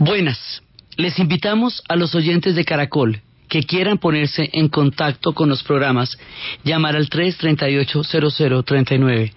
[0.00, 0.62] Buenas,
[0.96, 6.16] les invitamos a los oyentes de Caracol que quieran ponerse en contacto con los programas,
[6.62, 9.32] llamar al 338-0039,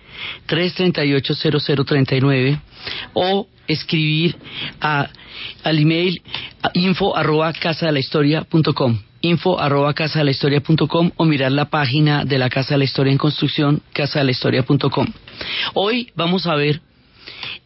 [0.48, 2.62] 338-0039
[3.14, 4.36] o escribir
[4.80, 5.10] a,
[5.64, 6.22] al email
[6.76, 10.88] info arroba casa de la historia punto com info arroba casa de la historia punto
[10.88, 14.26] com, o mirar la página de la Casa de la Historia en Construcción, casa de
[14.26, 15.08] la historia punto com.
[15.74, 16.82] Hoy vamos a ver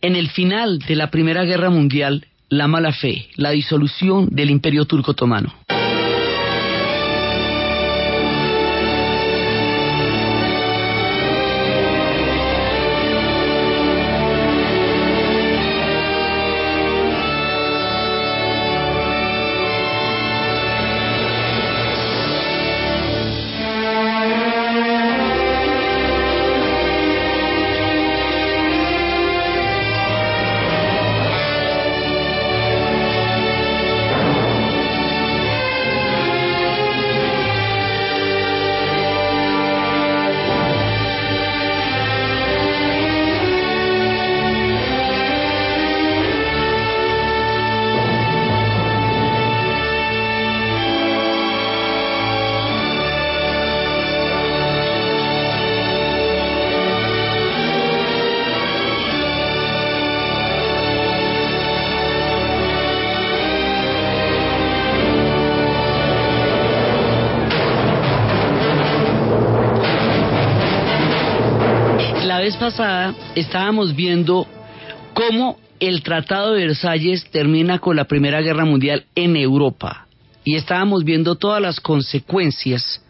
[0.02, 4.86] en el final de la Primera Guerra Mundial la mala fe, la disolución del Imperio
[4.86, 5.54] Turco Otomano.
[72.46, 74.46] Vez pasada estábamos viendo
[75.16, 80.06] cómo el Tratado de Versalles termina con la Primera Guerra Mundial en Europa.
[80.44, 83.04] Y estábamos viendo todas las consecuencias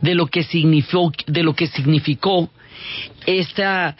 [0.00, 2.50] de lo que significó, de lo que significó
[3.26, 3.96] esta,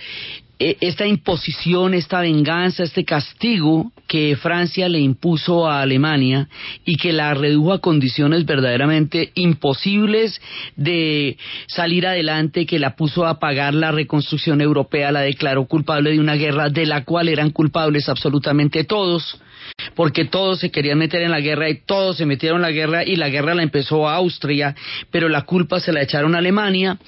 [0.59, 6.49] esta imposición, esta venganza, este castigo que Francia le impuso a Alemania
[6.85, 10.41] y que la redujo a condiciones verdaderamente imposibles
[10.75, 11.37] de
[11.69, 16.35] salir adelante, que la puso a pagar la reconstrucción europea, la declaró culpable de una
[16.35, 19.41] guerra de la cual eran culpables absolutamente todos
[19.95, 23.05] porque todos se querían meter en la guerra y todos se metieron en la guerra
[23.05, 24.75] y la guerra la empezó Austria,
[25.11, 26.99] pero la culpa se la echaron a Alemania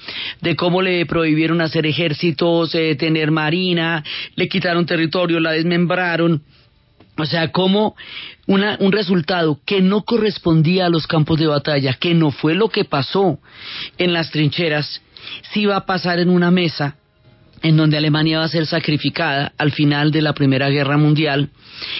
[0.41, 4.03] de cómo le prohibieron hacer ejércitos, eh, tener marina,
[4.35, 6.43] le quitaron territorio, la desmembraron.
[7.17, 7.95] O sea, como
[8.47, 12.69] una, un resultado que no correspondía a los campos de batalla, que no fue lo
[12.69, 13.39] que pasó
[13.97, 15.01] en las trincheras,
[15.53, 16.97] sí va a pasar en una mesa
[17.63, 21.49] en donde Alemania va a ser sacrificada al final de la Primera Guerra Mundial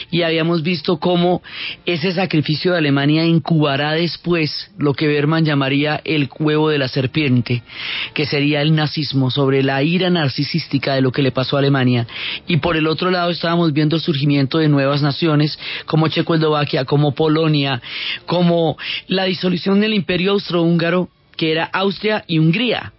[0.09, 1.41] y habíamos visto cómo
[1.85, 7.63] ese sacrificio de Alemania incubará después lo que Berman llamaría el huevo de la serpiente,
[8.13, 12.07] que sería el nazismo sobre la ira narcisística de lo que le pasó a Alemania.
[12.47, 17.13] Y por el otro lado estábamos viendo el surgimiento de nuevas naciones como Checoslovaquia, como
[17.13, 17.81] Polonia,
[18.25, 18.77] como
[19.07, 22.93] la disolución del imperio austrohúngaro que era Austria y Hungría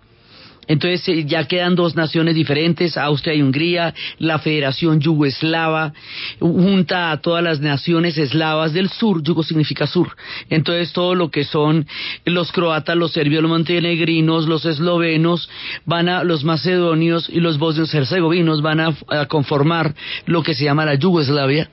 [0.73, 5.93] entonces eh, ya quedan dos naciones diferentes, Austria y Hungría, la Federación Yugoslava,
[6.41, 10.17] junta a todas las naciones eslavas del sur, yugo significa sur.
[10.49, 11.87] Entonces todo lo que son
[12.25, 15.51] los croatas, los serbios, los montenegrinos, los eslovenos,
[15.85, 19.95] van a, los macedonios y los bosnios herzegovinos van a, a conformar
[20.25, 21.69] lo que se llama la Yugoslavia.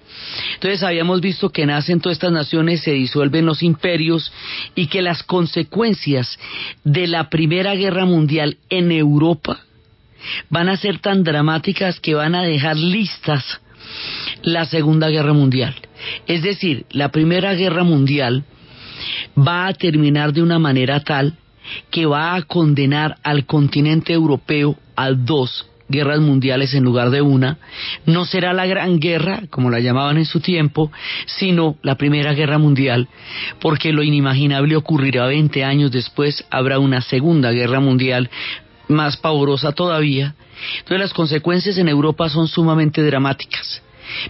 [0.55, 4.33] Entonces habíamos visto que nacen todas estas naciones, se disuelven los imperios
[4.75, 6.37] y que las consecuencias
[6.83, 9.59] de la Primera Guerra Mundial en Europa
[10.50, 13.61] van a ser tan dramáticas que van a dejar listas
[14.44, 15.75] la Segunda Guerra Mundial.
[16.27, 18.44] Es decir, la Primera Guerra Mundial
[19.38, 21.38] va a terminar de una manera tal
[21.91, 27.57] que va a condenar al continente europeo a dos guerras mundiales en lugar de una,
[28.05, 30.91] no será la gran guerra, como la llamaban en su tiempo,
[31.25, 33.09] sino la primera guerra mundial,
[33.59, 38.29] porque lo inimaginable ocurrirá 20 años después, habrá una segunda guerra mundial
[38.89, 40.35] más pavorosa todavía.
[40.79, 43.81] Entonces las consecuencias en Europa son sumamente dramáticas.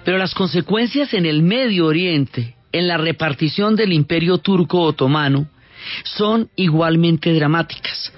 [0.04, 5.48] Pero las consecuencias en el Medio Oriente, en la repartición del imperio turco otomano,
[6.04, 8.12] son igualmente dramáticas.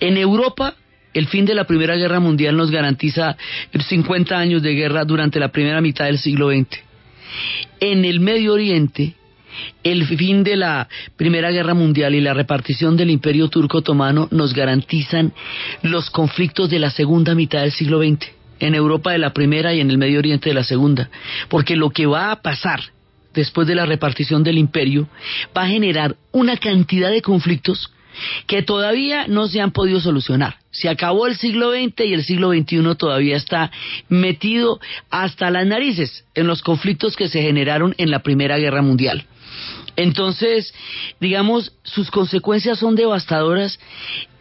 [0.00, 0.74] En Europa,
[1.14, 3.36] el fin de la Primera Guerra Mundial nos garantiza
[3.72, 6.78] 50 años de guerra durante la primera mitad del siglo XX.
[7.80, 9.14] En el Medio Oriente,
[9.82, 14.54] el fin de la Primera Guerra Mundial y la repartición del Imperio Turco Otomano nos
[14.54, 15.32] garantizan
[15.82, 18.26] los conflictos de la segunda mitad del siglo XX,
[18.60, 21.10] en Europa de la Primera y en el Medio Oriente de la Segunda,
[21.48, 22.80] porque lo que va a pasar
[23.34, 25.08] después de la repartición del imperio
[25.56, 27.90] va a generar una cantidad de conflictos
[28.46, 30.56] que todavía no se han podido solucionar.
[30.70, 33.70] Se acabó el siglo XX y el siglo XXI todavía está
[34.08, 34.80] metido
[35.10, 39.26] hasta las narices en los conflictos que se generaron en la Primera Guerra Mundial.
[39.96, 40.72] Entonces,
[41.20, 43.78] digamos, sus consecuencias son devastadoras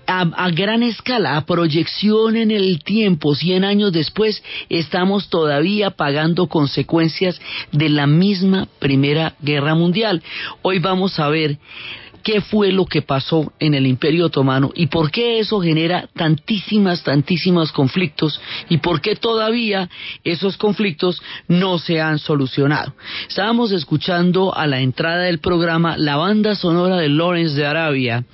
[0.08, 7.40] a, gran escala, a proyección en el tiempo, 100 años después, estamos todavía pagando consecuencias
[7.72, 10.22] de la misma Primera Guerra Mundial.
[10.62, 11.58] Hoy vamos a ver
[12.26, 17.04] qué fue lo que pasó en el Imperio Otomano y por qué eso genera tantísimas,
[17.04, 19.88] tantísimos conflictos y por qué todavía
[20.24, 22.96] esos conflictos no se han solucionado.
[23.30, 28.26] Estábamos escuchando a la entrada del programa la banda sonora de Lawrence de Arabia,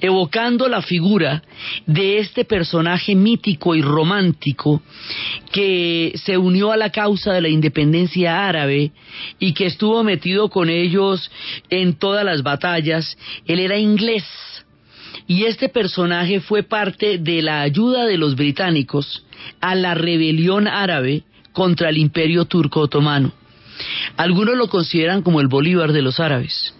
[0.00, 1.42] evocando la figura
[1.86, 4.80] de este personaje mítico y romántico
[5.50, 8.92] que se unió a la causa de la independencia árabe
[9.40, 11.32] y que estuvo metido con ellos
[11.68, 13.16] en todas las batallas
[13.46, 14.24] él era inglés
[15.26, 19.24] y este personaje fue parte de la ayuda de los británicos
[19.60, 21.22] a la rebelión árabe
[21.52, 23.32] contra el imperio turco otomano.
[24.16, 26.74] Algunos lo consideran como el Bolívar de los árabes.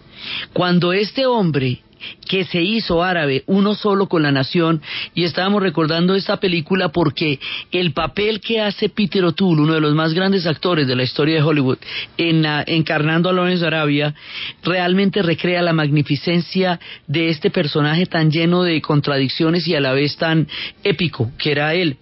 [0.53, 1.84] Cuando este hombre
[2.29, 4.83] que se hizo árabe, uno solo con la nación,
[5.15, 7.39] y estábamos recordando esta película porque
[7.71, 11.37] el papel que hace Peter O'Toole, uno de los más grandes actores de la historia
[11.37, 11.79] de Hollywood,
[12.17, 14.15] en, encarnando a Lawrence Arabia,
[14.63, 20.17] realmente recrea la magnificencia de este personaje tan lleno de contradicciones y a la vez
[20.17, 20.49] tan
[20.83, 21.97] épico que era él.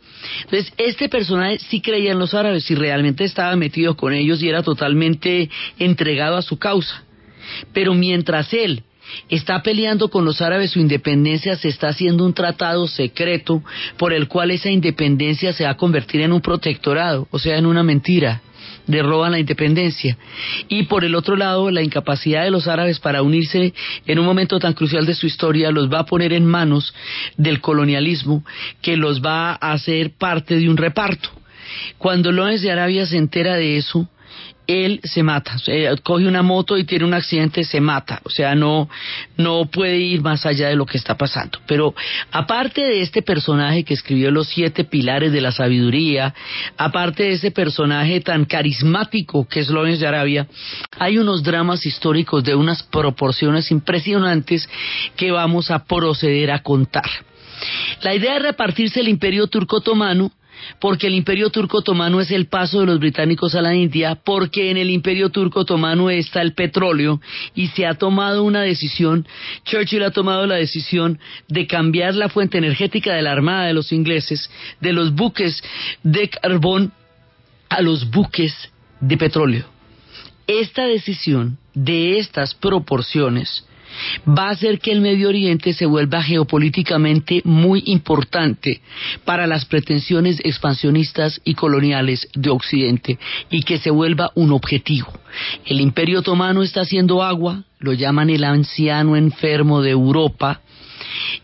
[0.45, 4.49] Entonces, este personaje sí creía en los árabes y realmente estaba metido con ellos y
[4.49, 7.03] era totalmente entregado a su causa.
[7.73, 8.85] Pero mientras él
[9.29, 13.63] está peleando con los árabes su independencia, se está haciendo un tratado secreto
[13.97, 17.67] por el cual esa independencia se va a convertir en un protectorado, o sea, en
[17.67, 18.43] una mentira
[18.87, 20.17] le roban la independencia.
[20.69, 23.73] Y por el otro lado, la incapacidad de los árabes para unirse
[24.07, 26.95] en un momento tan crucial de su historia los va a poner en manos
[27.37, 28.45] del colonialismo
[28.81, 31.31] que los va a hacer parte de un reparto.
[31.99, 34.09] Cuando López de Arabia se entera de eso,
[34.67, 35.57] él se mata,
[36.03, 38.89] coge una moto y tiene un accidente, se mata, o sea, no,
[39.37, 41.59] no puede ir más allá de lo que está pasando.
[41.67, 41.95] Pero
[42.31, 46.35] aparte de este personaje que escribió los siete pilares de la sabiduría,
[46.77, 50.47] aparte de ese personaje tan carismático que es Lawrence de Arabia,
[50.99, 54.69] hay unos dramas históricos de unas proporciones impresionantes
[55.17, 57.11] que vamos a proceder a contar.
[58.03, 60.33] La idea de repartirse el imperio turco otomano
[60.81, 64.71] porque el imperio turco otomano es el paso de los británicos a la India, porque
[64.71, 67.21] en el imperio turco otomano está el petróleo
[67.55, 69.27] y se ha tomado una decisión,
[69.65, 71.19] Churchill ha tomado la decisión
[71.49, 74.51] de cambiar la fuente energética de la Armada de los ingleses,
[74.81, 75.63] de los buques
[76.03, 76.93] de carbón
[77.69, 78.55] a los buques
[79.01, 79.65] de petróleo.
[80.47, 83.65] Esta decisión de estas proporciones
[84.27, 88.81] va a hacer que el Medio Oriente se vuelva geopolíticamente muy importante
[89.25, 93.19] para las pretensiones expansionistas y coloniales de Occidente
[93.51, 95.13] y que se vuelva un objetivo.
[95.65, 100.61] El Imperio Otomano está haciendo agua, lo llaman el anciano enfermo de Europa,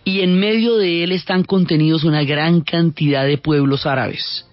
[0.05, 4.48] y en medio de él están contenidos una gran cantidad de pueblos árabes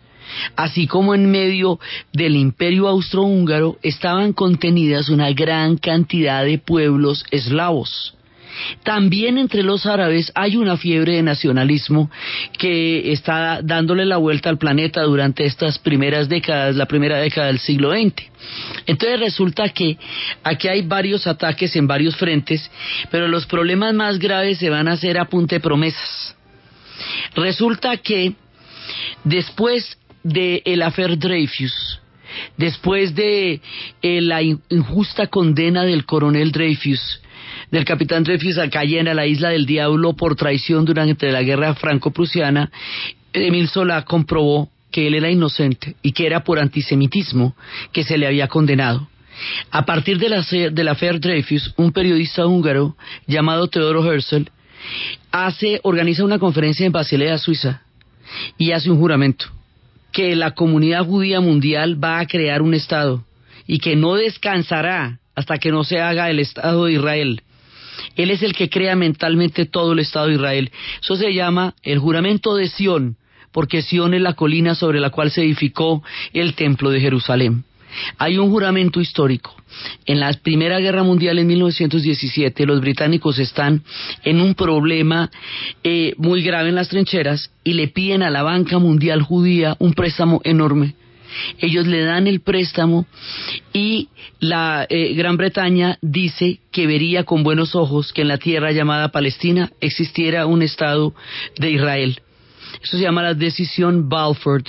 [0.55, 1.79] así como en medio
[2.13, 8.15] del imperio austrohúngaro estaban contenidas una gran cantidad de pueblos eslavos.
[8.83, 12.09] También entre los árabes hay una fiebre de nacionalismo
[12.57, 17.59] que está dándole la vuelta al planeta durante estas primeras décadas, la primera década del
[17.59, 18.23] siglo XX.
[18.85, 19.97] Entonces resulta que
[20.43, 22.69] aquí hay varios ataques en varios frentes,
[23.12, 26.36] pero los problemas más graves se van a hacer a punta promesas.
[27.36, 28.33] Resulta que
[29.24, 32.00] después de el afer Dreyfus,
[32.58, 33.62] después de
[34.01, 37.22] eh, la injusta condena del coronel Dreyfus,
[37.70, 41.75] del capitán Dreyfus a Cayenne, a la isla del diablo, por traición durante la guerra
[41.75, 42.72] franco-prusiana,
[43.34, 47.55] Emil Solá comprobó que él era inocente y que era por antisemitismo
[47.91, 49.08] que se le había condenado.
[49.70, 52.96] A partir de la, de la Dreyfus, un periodista húngaro
[53.27, 54.50] llamado Teodoro Herzl
[55.32, 57.84] hace, organiza una conferencia en Basilea, Suiza,
[58.58, 59.54] y hace un juramento
[60.15, 63.25] que la comunidad judía mundial va a crear un Estado
[63.67, 67.41] y que no descansará hasta que no se haga el Estado de Israel.
[68.15, 70.72] Él es el que crea mentalmente todo el Estado de Israel.
[71.01, 73.17] Eso se llama el juramento de Sión,
[73.51, 77.65] porque Sión es la colina sobre la cual se edificó el templo de Jerusalén.
[78.17, 79.55] Hay un juramento histórico.
[80.05, 83.83] En la Primera Guerra Mundial en 1917 los británicos están
[84.23, 85.29] en un problema
[85.83, 89.93] eh, muy grave en las trincheras y le piden a la banca mundial judía un
[89.93, 90.95] préstamo enorme
[91.59, 93.05] ellos le dan el préstamo
[93.73, 94.09] y
[94.39, 99.09] la eh, Gran Bretaña dice que vería con buenos ojos que en la tierra llamada
[99.09, 101.13] Palestina existiera un Estado
[101.57, 102.21] de Israel.
[102.81, 104.63] Eso se llama la decisión Balfour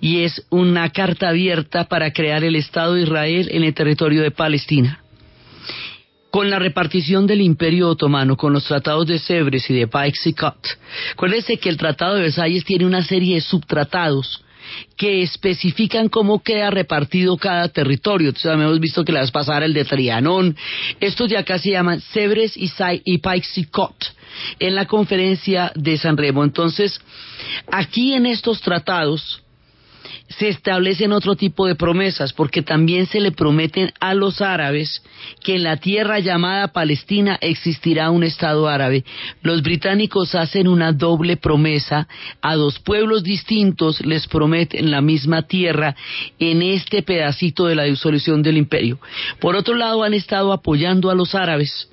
[0.00, 4.30] y es una carta abierta para crear el Estado de Israel en el territorio de
[4.30, 5.00] Palestina.
[6.30, 10.78] Con la repartición del Imperio Otomano, con los tratados de Sèvres y de Paix-Cot,
[11.12, 14.41] acuérdense que el Tratado de Versalles tiene una serie de subtratados
[14.96, 18.28] que especifican cómo queda repartido cada territorio.
[18.28, 20.56] Entonces, hemos visto que las pasar el de Trianón.
[21.00, 22.70] Estos de acá se llaman Sèvres y,
[23.04, 24.14] y Paix-Cot
[24.58, 26.44] en la conferencia de San Remo.
[26.44, 27.00] Entonces,
[27.70, 29.42] aquí en estos tratados
[30.38, 35.02] se establecen otro tipo de promesas, porque también se le prometen a los árabes
[35.44, 39.04] que en la tierra llamada Palestina existirá un Estado árabe.
[39.42, 42.08] Los británicos hacen una doble promesa,
[42.40, 45.94] a dos pueblos distintos les prometen la misma tierra
[46.38, 48.98] en este pedacito de la disolución del imperio.
[49.40, 51.88] Por otro lado, han estado apoyando a los árabes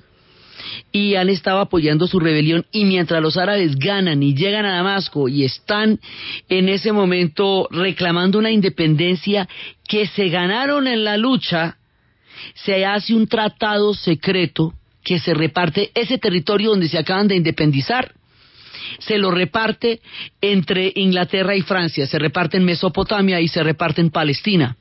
[0.92, 5.28] y han estado apoyando su rebelión y mientras los árabes ganan y llegan a Damasco
[5.28, 6.00] y están
[6.48, 9.48] en ese momento reclamando una independencia
[9.88, 11.76] que se ganaron en la lucha,
[12.54, 14.74] se hace un tratado secreto
[15.04, 18.14] que se reparte ese territorio donde se acaban de independizar
[18.98, 20.00] se lo reparte
[20.40, 24.76] entre Inglaterra y Francia, se reparte en Mesopotamia y se reparte en Palestina.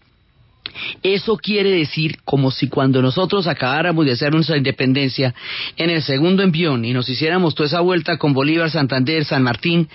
[1.04, 5.34] Eso quiere decir como si cuando nosotros acabáramos de hacer nuestra independencia
[5.78, 9.90] en el segundo envión y nos hiciéramos toda esa vuelta con Bolívar, Santander, San Martín,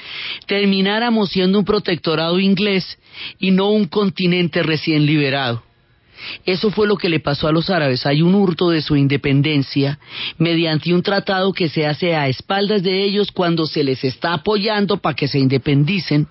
[0.46, 2.98] termináramos siendo un protectorado inglés
[3.38, 5.62] y no un continente recién liberado.
[6.44, 8.06] Eso fue lo que le pasó a los árabes.
[8.06, 9.98] Hay un hurto de su independencia
[10.38, 14.98] mediante un tratado que se hace a espaldas de ellos cuando se les está apoyando
[14.98, 16.28] para que se independicen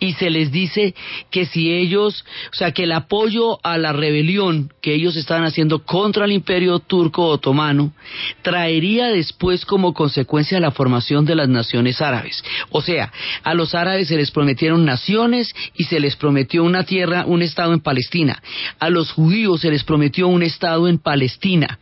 [0.00, 0.94] y se les dice
[1.30, 5.84] que si ellos, o sea, que el apoyo a la rebelión que ellos estaban haciendo
[5.84, 7.92] contra el imperio turco otomano
[8.42, 12.42] traería después como consecuencia la formación de las naciones árabes.
[12.70, 13.12] O sea,
[13.42, 17.72] a los árabes se les prometieron naciones y se les prometió una tierra, un estado
[17.72, 18.42] en Palestina.
[18.78, 19.10] A los
[19.58, 21.78] se les prometió un Estado en Palestina.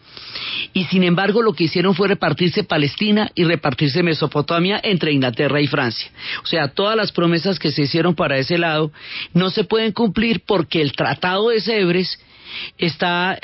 [0.72, 5.66] Y sin embargo lo que hicieron fue repartirse Palestina y repartirse Mesopotamia entre Inglaterra y
[5.66, 6.10] Francia.
[6.42, 8.92] O sea, todas las promesas que se hicieron para ese lado
[9.32, 12.18] no se pueden cumplir porque el Tratado de Sèvres
[12.78, 13.38] está,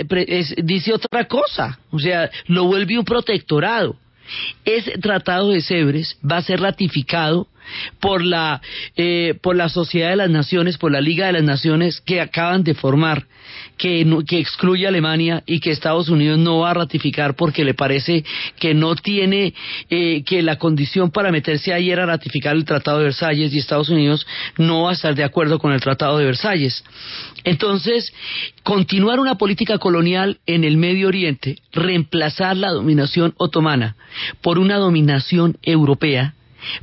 [0.62, 1.79] dice otra cosa.
[1.91, 3.97] O sea, lo vuelve un protectorado.
[4.65, 7.47] Ese tratado de Sèvres va a ser ratificado
[8.00, 8.61] por la,
[8.96, 12.64] eh, por la Sociedad de las Naciones, por la Liga de las Naciones que acaban
[12.64, 13.26] de formar,
[13.76, 18.25] que, excluye a Alemania y que Estados Unidos no va a ratificar porque le parece
[18.58, 19.54] que no tiene,
[19.90, 23.88] eh, que la condición para meterse ahí era ratificar el Tratado de Versalles y Estados
[23.88, 24.26] Unidos
[24.58, 26.85] no va a estar de acuerdo con el Tratado de Versalles.
[27.44, 28.12] Entonces,
[28.62, 33.96] continuar una política colonial en el Medio Oriente, reemplazar la dominación otomana
[34.40, 36.35] por una dominación europea,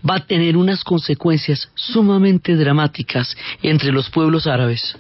[0.07, 4.95] va a tener unas consecuencias sumamente dramáticas entre los pueblos árabes.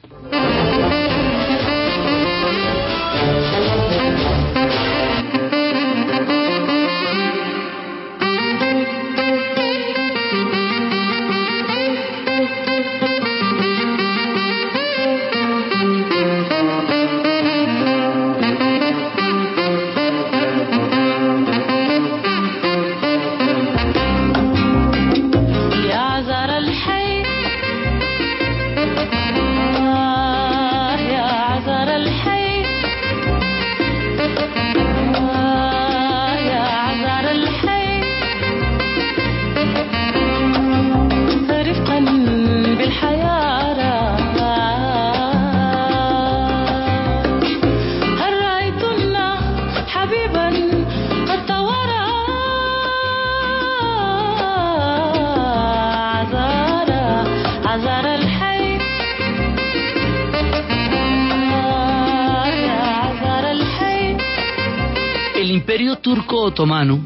[66.63, 67.01] Otomano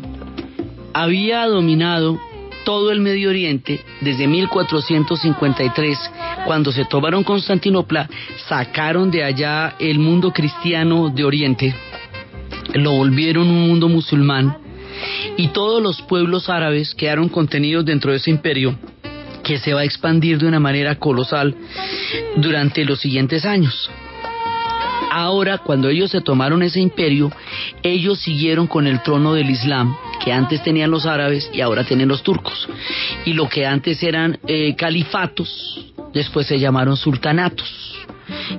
[0.94, 2.20] había dominado
[2.64, 5.98] todo el Medio Oriente desde 1453,
[6.46, 8.08] cuando se tomaron Constantinopla,
[8.48, 11.76] sacaron de allá el mundo cristiano de Oriente,
[12.74, 14.58] lo volvieron un mundo musulmán
[15.38, 18.78] y todos los pueblos árabes quedaron contenidos dentro de ese imperio
[19.44, 21.56] que se va a expandir de una manera colosal
[22.36, 23.90] durante los siguientes años.
[25.20, 27.32] Ahora, cuando ellos se tomaron ese imperio,
[27.82, 32.08] ellos siguieron con el trono del Islam, que antes tenían los árabes y ahora tienen
[32.08, 32.70] los turcos.
[33.26, 37.96] Y lo que antes eran eh, califatos, después se llamaron sultanatos.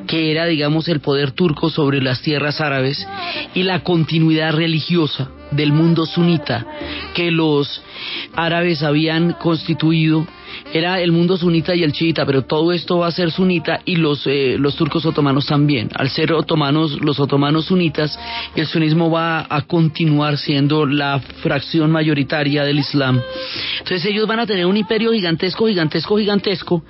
[0.09, 3.07] que era, digamos, el poder turco sobre las tierras árabes,
[3.55, 6.67] y la continuidad religiosa del mundo sunita
[7.15, 7.83] que los
[8.35, 10.27] árabes habían constituido
[10.73, 13.97] era el mundo sunita y el chiita, pero todo esto va a ser sunita y
[13.97, 15.89] los, eh, los turcos otomanos también.
[15.95, 18.19] Al ser otomanos, los otomanos sunitas,
[18.55, 23.21] el sunismo va a continuar siendo la fracción mayoritaria del Islam.
[23.79, 26.83] Entonces ellos van a tener un imperio gigantesco, gigantesco, gigantesco,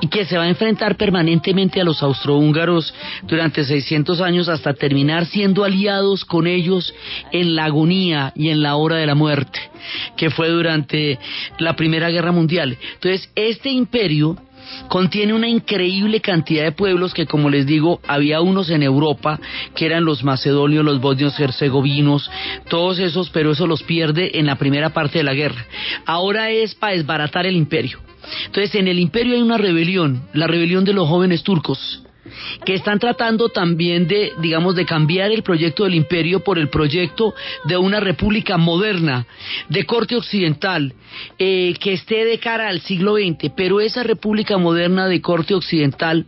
[0.00, 5.26] y que se va a enfrentar permanentemente a los austrohúngaros durante 600 años hasta terminar
[5.26, 6.94] siendo aliados con ellos
[7.32, 9.58] en la agonía y en la hora de la muerte,
[10.16, 11.18] que fue durante
[11.58, 12.76] la Primera Guerra Mundial.
[12.94, 14.36] Entonces, este imperio
[14.88, 19.38] contiene una increíble cantidad de pueblos que, como les digo, había unos en Europa,
[19.74, 22.30] que eran los macedonios, los bosnios herzegovinos,
[22.68, 25.64] todos esos, pero eso los pierde en la primera parte de la guerra.
[26.06, 28.00] Ahora es para desbaratar el imperio.
[28.46, 32.03] Entonces, en el imperio hay una rebelión, la rebelión de los jóvenes turcos
[32.64, 37.34] que están tratando también de, digamos, de cambiar el proyecto del imperio por el proyecto
[37.64, 39.26] de una república moderna,
[39.68, 40.94] de corte occidental,
[41.38, 46.26] eh, que esté de cara al siglo XX, pero esa república moderna de corte occidental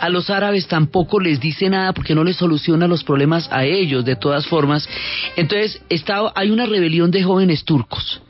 [0.00, 4.04] a los árabes tampoco les dice nada porque no les soluciona los problemas a ellos,
[4.04, 4.88] de todas formas.
[5.36, 8.22] Entonces, está, hay una rebelión de jóvenes turcos,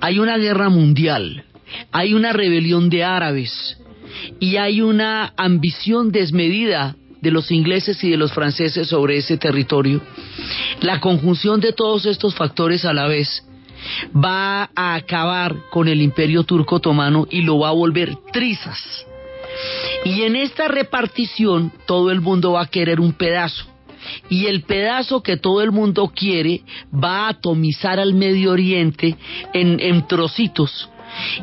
[0.00, 1.44] hay una guerra mundial,
[1.90, 3.78] hay una rebelión de árabes,
[4.40, 10.02] y hay una ambición desmedida de los ingleses y de los franceses sobre ese territorio.
[10.80, 13.46] La conjunción de todos estos factores a la vez
[14.14, 19.06] va a acabar con el imperio turco otomano y lo va a volver trizas.
[20.04, 23.66] Y en esta repartición todo el mundo va a querer un pedazo.
[24.28, 29.16] Y el pedazo que todo el mundo quiere va a atomizar al Medio Oriente
[29.52, 30.88] en, en trocitos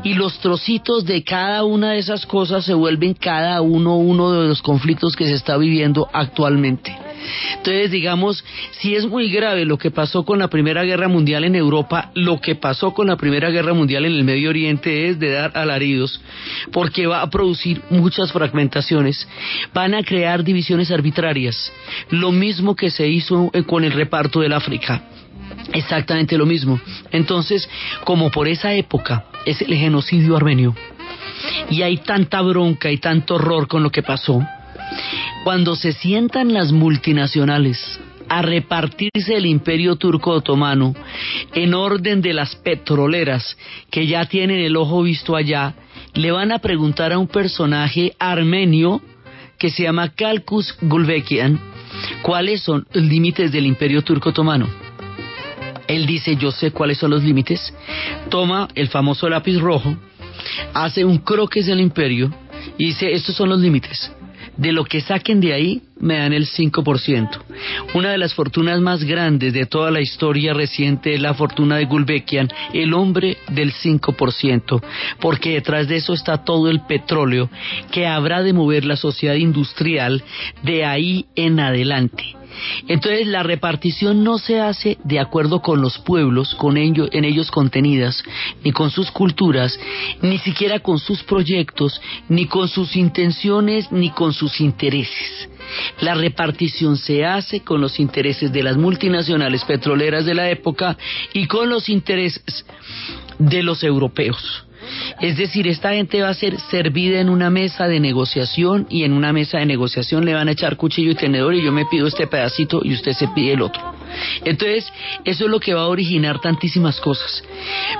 [0.03, 4.47] y los trocitos de cada una de esas cosas se vuelven cada uno uno de
[4.47, 6.95] los conflictos que se está viviendo actualmente.
[7.57, 8.43] Entonces, digamos,
[8.79, 12.39] si es muy grave lo que pasó con la Primera Guerra Mundial en Europa, lo
[12.39, 16.21] que pasó con la Primera Guerra Mundial en el Medio Oriente es de dar alaridos,
[16.71, 19.27] porque va a producir muchas fragmentaciones,
[19.73, 21.71] van a crear divisiones arbitrarias,
[22.09, 25.03] lo mismo que se hizo con el reparto del África.
[25.73, 26.79] Exactamente lo mismo.
[27.11, 27.69] Entonces,
[28.03, 30.75] como por esa época es el genocidio armenio
[31.69, 34.41] y hay tanta bronca y tanto horror con lo que pasó,
[35.43, 40.93] cuando se sientan las multinacionales a repartirse el imperio turco otomano
[41.53, 43.57] en orden de las petroleras
[43.89, 45.73] que ya tienen el ojo visto allá,
[46.13, 49.01] le van a preguntar a un personaje armenio
[49.57, 51.59] que se llama Kalkus Gulbekian
[52.21, 54.88] cuáles son los límites del imperio turco otomano.
[55.89, 57.73] Él dice, yo sé cuáles son los límites,
[58.29, 59.97] toma el famoso lápiz rojo,
[60.73, 62.31] hace un croquis del imperio
[62.77, 64.11] y dice, estos son los límites.
[64.55, 67.29] De lo que saquen de ahí, me dan el 5%.
[67.93, 71.85] Una de las fortunas más grandes de toda la historia reciente es la fortuna de
[71.85, 74.83] Gulbekian, el hombre del 5%,
[75.21, 77.49] porque detrás de eso está todo el petróleo
[77.91, 80.23] que habrá de mover la sociedad industrial
[80.61, 82.38] de ahí en adelante.
[82.87, 87.51] Entonces la repartición no se hace de acuerdo con los pueblos, con ellos, en ellos
[87.51, 88.23] contenidas,
[88.63, 89.79] ni con sus culturas,
[90.21, 95.49] ni siquiera con sus proyectos, ni con sus intenciones, ni con sus intereses.
[96.01, 100.97] La repartición se hace con los intereses de las multinacionales petroleras de la época
[101.33, 102.65] y con los intereses
[103.37, 104.65] de los europeos.
[105.21, 109.13] Es decir, esta gente va a ser servida en una mesa de negociación y en
[109.13, 112.07] una mesa de negociación le van a echar cuchillo y tenedor y yo me pido
[112.07, 113.99] este pedacito y usted se pide el otro.
[114.43, 114.91] Entonces,
[115.23, 117.43] eso es lo que va a originar tantísimas cosas.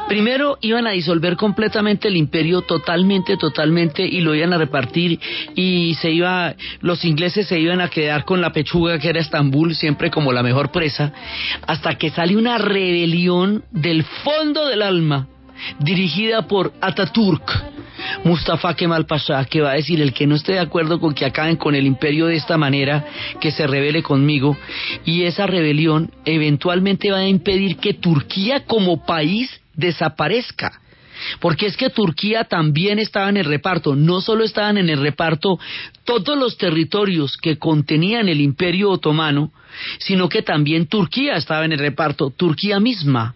[0.08, 5.20] Primero, iban a disolver completamente el imperio, totalmente, totalmente, y lo iban a repartir
[5.56, 9.76] y se iba, los ingleses se iban a quedar con la pechuga que era Estambul,
[9.76, 11.14] siempre como la mejor presa,
[11.68, 15.28] hasta que sale una rebelión del fondo del alma
[15.80, 17.52] dirigida por Ataturk,
[18.24, 21.26] Mustafa Kemal Pasha, que va a decir el que no esté de acuerdo con que
[21.26, 23.06] acaben con el imperio de esta manera,
[23.40, 24.58] que se rebele conmigo,
[25.06, 30.82] y esa rebelión eventualmente va a impedir que Turquía como país desaparezca.
[31.40, 35.60] Porque es que Turquía también estaba en el reparto, no solo estaban en el reparto
[36.06, 39.52] todos los territorios que contenían el imperio otomano,
[40.00, 43.36] sino que también Turquía estaba en el reparto, Turquía misma.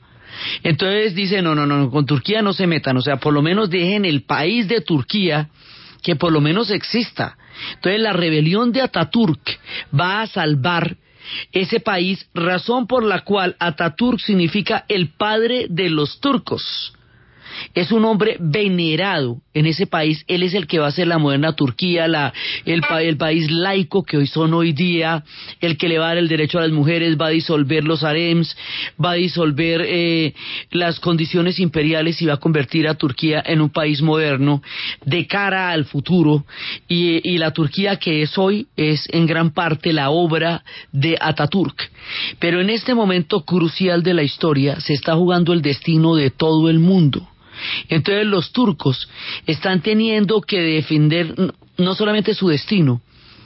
[0.63, 3.69] Entonces dice, no, no, no, con Turquía no se metan, o sea, por lo menos
[3.69, 5.50] dejen el país de Turquía
[6.02, 7.38] que por lo menos exista.
[7.76, 9.60] Entonces la rebelión de Ataturk
[9.98, 10.98] va a salvar
[11.52, 16.93] ese país, razón por la cual Ataturk significa el padre de los turcos.
[17.73, 21.19] Es un hombre venerado en ese país, él es el que va a ser la
[21.19, 22.34] moderna Turquía, la,
[22.65, 22.82] el,
[23.17, 25.23] país laico que hoy son hoy día,
[25.62, 28.04] el que le va a dar el derecho a las mujeres, va a disolver los
[28.04, 28.58] harems,
[29.04, 30.34] va a disolver eh,
[30.71, 34.63] las condiciones imperiales y va a convertir a Turquía en un país moderno
[35.06, 36.45] de cara al futuro.
[36.88, 41.91] Y, y la Turquía que es hoy es en gran parte la obra de Ataturk.
[42.39, 46.69] Pero en este momento crucial de la historia se está jugando el destino de todo
[46.69, 47.28] el mundo.
[47.89, 49.10] Entonces los turcos
[49.45, 51.36] están teniendo que defender
[51.78, 53.02] no solamente su destino,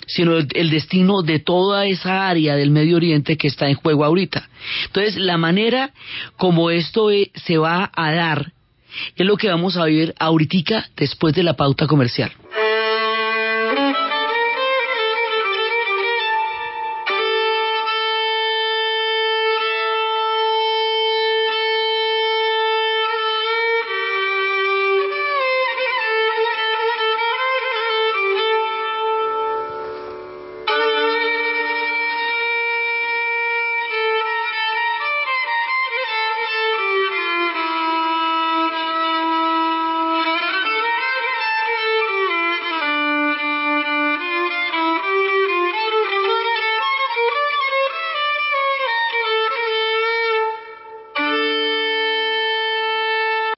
[0.07, 4.49] sino el, destino de toda esa área del Medio Oriente que está en juego ahorita.
[4.85, 5.91] Entonces, la manera
[6.37, 8.53] como esto e, se va a dar
[9.15, 12.31] es lo que vamos a ver ahorita después de la pauta comercial.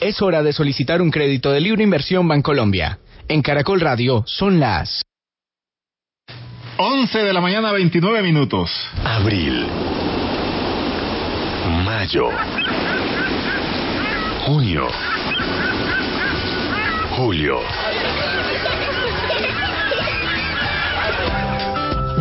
[0.10, 2.98] Es hora de solicitar un crédito de libre inversión Bancolombia.
[3.28, 5.04] En Caracol Radio son las
[6.78, 8.72] 11 de la mañana 29 minutos.
[9.06, 9.68] Abril.
[11.86, 12.32] Mayo.
[14.48, 14.88] Junio.
[17.16, 17.60] Julio.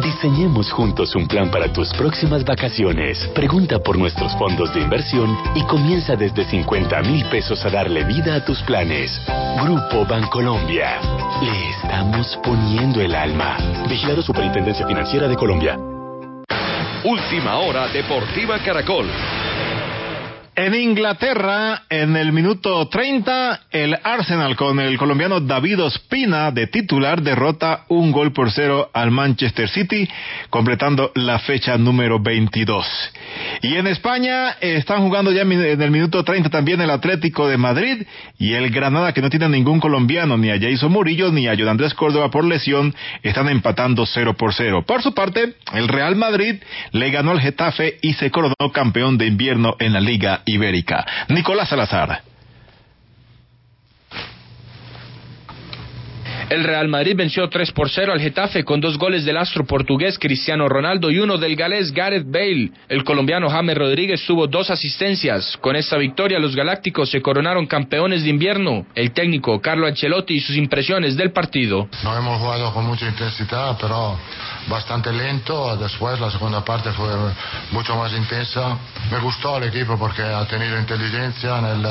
[0.09, 3.19] Diseñemos juntos un plan para tus próximas vacaciones.
[3.35, 8.37] Pregunta por nuestros fondos de inversión y comienza desde 50 mil pesos a darle vida
[8.37, 9.21] a tus planes.
[9.63, 10.99] Grupo Bancolombia.
[11.43, 13.59] Le estamos poniendo el alma.
[13.87, 15.79] Vigilado Superintendencia Financiera de Colombia.
[17.05, 19.07] Última hora Deportiva Caracol.
[20.57, 27.23] En Inglaterra, en el minuto 30, el Arsenal con el colombiano David Ospina de titular
[27.23, 30.09] derrota un gol por cero al Manchester City,
[30.51, 32.87] completando la fecha número 22.
[33.63, 38.03] Y en España están jugando ya en el minuto 30 también el Atlético de Madrid
[38.37, 41.69] y el Granada que no tiene ningún colombiano, ni a Jason Murillo ni a John
[41.69, 44.85] Andrés Córdoba por lesión, están empatando 0 por 0.
[44.87, 46.57] Por su parte, el Real Madrid
[46.91, 51.07] le ganó al Getafe y se coronó campeón de invierno en la Liga Ibérica.
[51.29, 52.28] Nicolás Salazar.
[56.51, 60.19] El Real Madrid venció 3 por 0 al Getafe con dos goles del astro portugués
[60.19, 62.71] Cristiano Ronaldo y uno del galés Gareth Bale.
[62.89, 65.59] El colombiano James Rodríguez tuvo dos asistencias.
[65.59, 68.87] Con esta victoria los galácticos se coronaron campeones de invierno.
[68.95, 71.87] El técnico Carlo Ancelotti y sus impresiones del partido.
[72.03, 74.19] No hemos jugado con mucha intensidad, pero
[74.71, 75.77] bastante lento.
[75.77, 77.11] Después la segunda parte fue
[77.73, 78.79] mucho más intensa.
[79.13, 81.87] Me gustó el equipo porque ha tenido inteligencia en el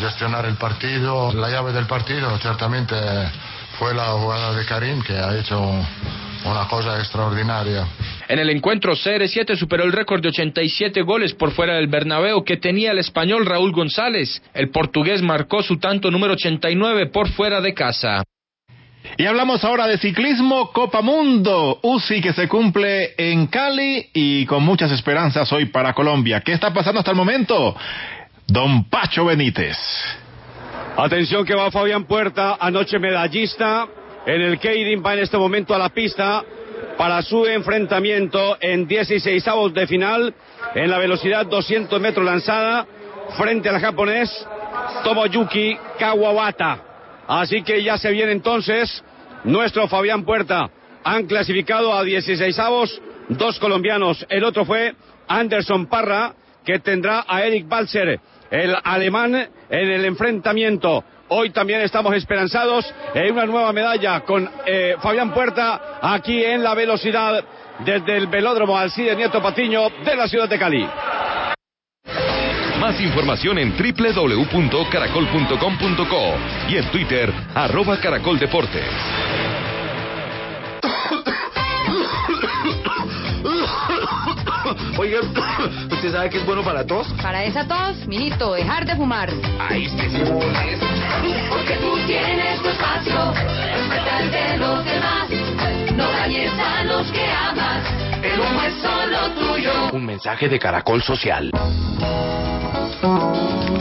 [0.00, 1.32] gestionar el partido.
[1.32, 2.96] La llave del partido certamente
[3.78, 7.86] fue la jugada de Karim que ha hecho una cosa extraordinaria.
[8.28, 12.56] En el encuentro, CR7 superó el récord de 87 goles por fuera del Bernabéu que
[12.56, 14.42] tenía el español Raúl González.
[14.54, 18.22] El portugués marcó su tanto número 89 por fuera de casa.
[19.18, 24.64] Y hablamos ahora de ciclismo Copa Mundo, UCI que se cumple en Cali y con
[24.64, 26.40] muchas esperanzas hoy para Colombia.
[26.40, 27.76] ¿Qué está pasando hasta el momento?
[28.46, 29.76] Don Pacho Benítez.
[30.96, 33.88] Atención que va Fabián Puerta, anoche medallista
[34.26, 36.44] en el Keirin, va en este momento a la pista
[36.96, 40.32] para su enfrentamiento en 16 avos de final
[40.72, 42.86] en la velocidad 200 metros lanzada
[43.36, 44.30] frente al japonés
[45.02, 46.78] Tomoyuki Kawabata.
[47.26, 49.02] Así que ya se viene entonces
[49.42, 50.70] nuestro Fabián Puerta.
[51.02, 54.24] Han clasificado a 16 avos, dos colombianos.
[54.28, 54.94] El otro fue
[55.26, 58.20] Anderson Parra, que tendrá a Eric Balser
[58.54, 61.02] el alemán en el enfrentamiento.
[61.28, 66.74] Hoy también estamos esperanzados en una nueva medalla con eh, Fabián Puerta aquí en la
[66.74, 67.44] velocidad
[67.84, 70.88] desde el velódromo Alcide Nieto Patiño de la ciudad de Cali.
[72.78, 76.34] Más información en www.caracol.com.co
[76.68, 78.84] y en Twitter, arroba caracoldeportes.
[84.96, 85.20] Oiga,
[85.90, 87.06] ¿usted sabe que es bueno para tos?
[87.20, 89.28] Para esa tos, minito, dejar de fumar.
[89.58, 90.04] Ahí está.
[91.48, 95.28] Porque tú tienes tu espacio, respeta el de los demás.
[95.96, 97.82] No dañes a los que amas,
[98.24, 99.72] el humo es solo tuyo.
[99.92, 101.50] Un mensaje de Caracol Social.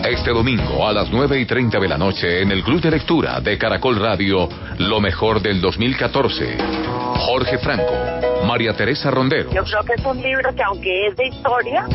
[0.03, 3.39] Este domingo a las 9 y 30 de la noche en el Club de Lectura
[3.39, 6.57] de Caracol Radio, lo mejor del 2014.
[7.15, 7.93] Jorge Franco,
[8.45, 9.49] María Teresa Rondero.
[9.53, 11.85] Yo creo que es un libro que aunque es de historia,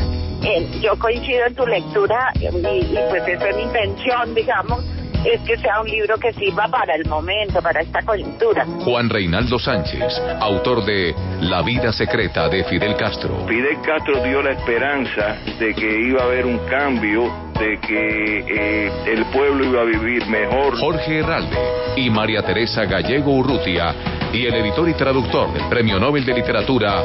[0.43, 4.83] eh, yo coincido en tu lectura y, y pues esa es mi intención, digamos,
[5.25, 8.65] es que sea un libro que sirva para el momento, para esta coyuntura.
[8.83, 13.45] Juan Reinaldo Sánchez, autor de La vida secreta de Fidel Castro.
[13.47, 18.91] Fidel Castro dio la esperanza de que iba a haber un cambio, de que eh,
[19.07, 20.77] el pueblo iba a vivir mejor.
[20.79, 21.57] Jorge Herralde
[21.97, 23.93] y María Teresa Gallego Urrutia
[24.31, 27.03] y el editor y traductor del Premio Nobel de Literatura,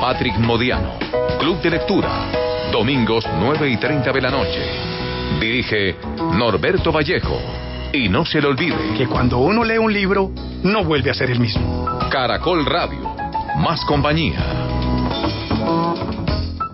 [0.00, 0.98] Patrick Modiano.
[1.38, 2.30] Club de Lectura,
[2.72, 4.93] domingos 9 y 30 de la noche.
[5.40, 7.40] Dirige Norberto Vallejo.
[7.92, 11.30] Y no se le olvide que cuando uno lee un libro, no vuelve a ser
[11.30, 11.86] el mismo.
[12.10, 13.14] Caracol Radio.
[13.58, 14.40] Más compañía.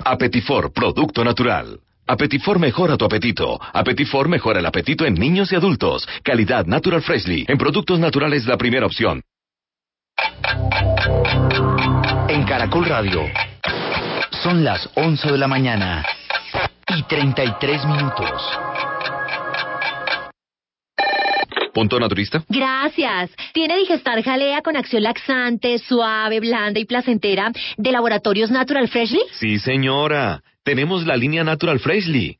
[0.04, 1.78] Apetifor, producto natural.
[2.06, 3.60] Apetifor mejora tu apetito.
[3.72, 6.08] Apetifor mejora el apetito en niños y adultos.
[6.22, 7.44] Calidad Natural Freshly.
[7.48, 9.22] En productos naturales la primera opción.
[12.28, 13.22] En Caracol Radio.
[14.42, 16.04] Son las 11 de la mañana
[16.96, 18.58] y 33 minutos.
[21.72, 22.42] ¿Punto naturista?
[22.48, 23.30] Gracias.
[23.54, 29.20] Tiene Digestar Jalea con acción laxante, suave, blanda y placentera de Laboratorios Natural Freshly.
[29.32, 30.42] Sí, señora.
[30.64, 32.39] Tenemos la línea Natural Freshly.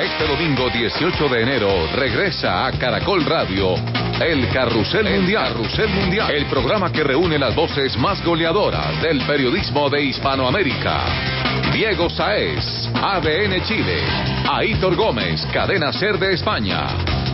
[0.00, 3.74] Este domingo 18 de enero regresa a Caracol Radio
[4.20, 5.52] el Carrusel Mundial.
[5.52, 6.30] Carrusel Mundial.
[6.30, 11.04] El programa que reúne las voces más goleadoras del periodismo de Hispanoamérica.
[11.72, 13.98] Diego Saez, ADN Chile.
[14.50, 16.88] Aitor Gómez, Cadena Ser de España.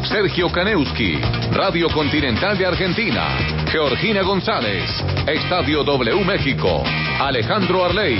[0.05, 1.20] Sergio Kaneuski,
[1.53, 3.29] Radio Continental de Argentina.
[3.70, 4.90] Georgina González,
[5.27, 6.83] Estadio W México.
[7.20, 8.18] Alejandro Arley,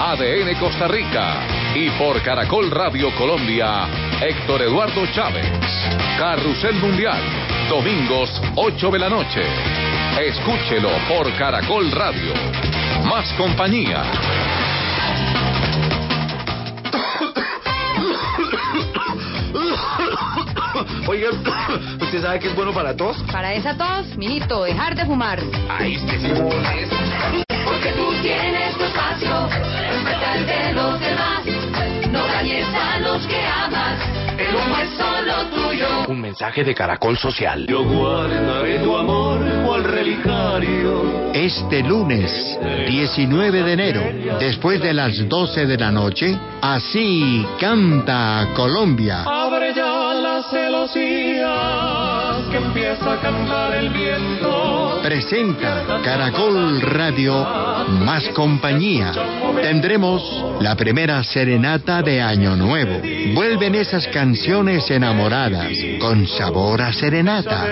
[0.00, 1.46] ADN Costa Rica.
[1.74, 3.77] Y por Caracol Radio Colombia,
[4.20, 5.46] Héctor Eduardo Chávez.
[6.18, 7.20] Carrusel Mundial,
[7.68, 9.42] domingos 8 de la noche.
[10.20, 12.32] Escúchelo por Caracol Radio.
[13.04, 14.02] Más compañía.
[21.06, 21.28] Oiga,
[22.00, 23.16] ¿usted sabe que es bueno para tos?
[23.32, 25.40] Para esa tos, mijito, dejar de fumar.
[25.68, 26.28] Ay, es que sí.
[27.64, 31.37] Porque tú tienes tu espacio, respeta el de los demás.
[36.08, 37.66] Un mensaje de Caracol Social.
[37.66, 41.32] Yo guardaré tu amor cual relicario.
[41.34, 44.00] Este lunes, 19 de enero,
[44.40, 49.24] después de las 12 de la noche, así canta Colombia.
[49.24, 49.97] Abre ya
[50.50, 55.00] celosías que empieza a cantar el viento.
[55.02, 57.46] Presenta Caracol Radio
[57.88, 59.12] Más Compañía.
[59.60, 60.22] Tendremos
[60.60, 63.00] la primera serenata de Año Nuevo.
[63.34, 67.66] Vuelven esas canciones enamoradas con sabor a serenata.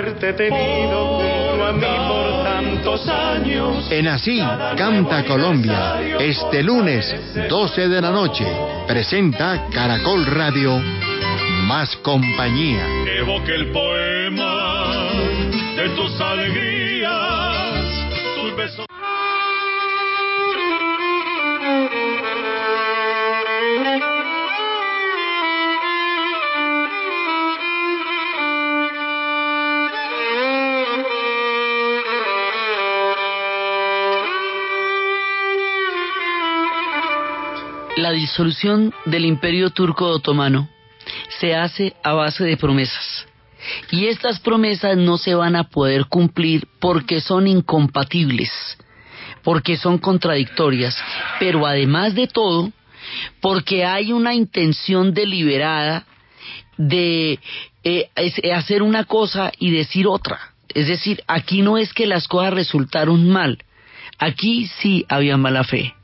[3.91, 4.41] En Así
[4.77, 7.15] Canta Colombia, este lunes
[7.49, 8.47] 12 de la noche,
[8.87, 10.81] presenta Caracol Radio
[11.67, 12.87] Más Compañía.
[13.19, 15.11] Evoque el poema
[15.75, 17.85] de tus alegrías,
[18.41, 18.87] tus besos.
[37.97, 40.76] La disolución del imperio turco otomano
[41.41, 43.27] se hace a base de promesas.
[43.91, 48.51] Y estas promesas no se van a poder cumplir porque son incompatibles,
[49.43, 50.97] porque son contradictorias,
[51.41, 52.71] pero además de todo,
[53.41, 56.05] porque hay una intención deliberada
[56.77, 57.41] de
[57.85, 60.39] eh, es- hacer una cosa y decir otra.
[60.75, 63.59] Es decir, aquí no es que las cosas resultaron mal,
[64.19, 65.95] aquí sí había mala fe.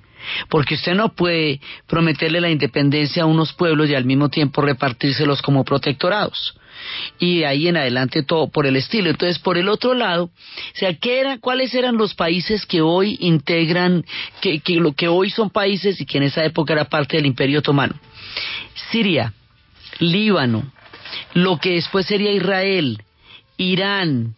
[0.49, 5.43] Porque usted no puede prometerle la independencia a unos pueblos y al mismo tiempo repartírselos
[5.43, 6.55] como protectorados.
[7.19, 9.11] Y de ahí en adelante todo por el estilo.
[9.11, 10.31] Entonces, por el otro lado,
[10.75, 14.05] sea, ¿qué era, ¿cuáles eran los países que hoy integran,
[14.41, 17.27] que, que lo que hoy son países y que en esa época era parte del
[17.27, 17.95] Imperio Otomano?
[18.91, 19.33] Siria,
[19.99, 20.73] Líbano,
[21.35, 23.03] lo que después sería Israel,
[23.57, 24.35] Irán,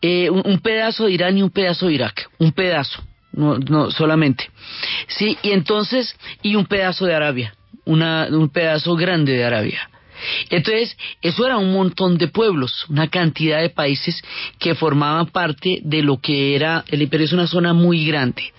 [0.00, 3.02] eh, un, un pedazo de Irán y un pedazo de Irak, un pedazo,
[3.38, 4.50] no, no solamente.
[5.06, 9.88] Sí, y entonces, y un pedazo de Arabia, una, un pedazo grande de Arabia.
[10.50, 14.20] Entonces, eso era un montón de pueblos, una cantidad de países
[14.58, 18.52] que formaban parte de lo que era, el imperio es una zona muy grande.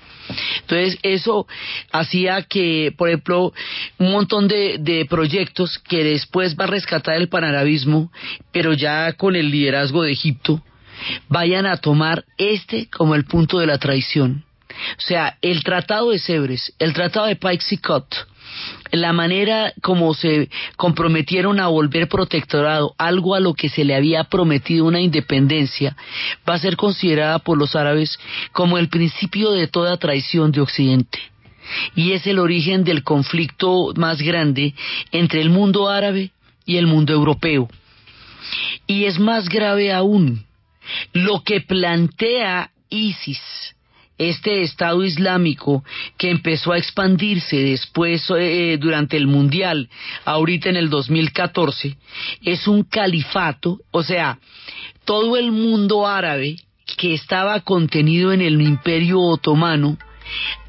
[0.61, 1.47] Entonces, eso
[1.91, 3.51] hacía que, por ejemplo,
[3.97, 8.11] un montón de, de proyectos que después va a rescatar el panarabismo,
[8.53, 10.63] pero ya con el liderazgo de Egipto,
[11.27, 14.45] vayan a tomar este como el punto de la traición.
[14.97, 18.27] O sea, el Tratado de Sebres, el Tratado de Paixicot,
[18.91, 24.23] la manera como se comprometieron a volver protectorado, algo a lo que se le había
[24.23, 25.95] prometido una independencia,
[26.47, 28.19] va a ser considerada por los árabes
[28.51, 31.19] como el principio de toda traición de Occidente.
[31.95, 34.73] Y es el origen del conflicto más grande
[35.11, 36.31] entre el mundo árabe
[36.65, 37.69] y el mundo europeo.
[38.87, 40.45] Y es más grave aún,
[41.13, 43.39] lo que plantea ISIS,
[44.19, 45.83] este Estado Islámico
[46.17, 49.89] que empezó a expandirse después eh, durante el Mundial,
[50.25, 51.97] ahorita en el 2014,
[52.43, 54.37] es un califato, o sea,
[55.05, 56.57] todo el mundo árabe
[56.97, 59.97] que estaba contenido en el Imperio Otomano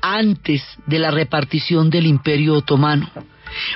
[0.01, 3.11] antes de la repartición del Imperio Otomano.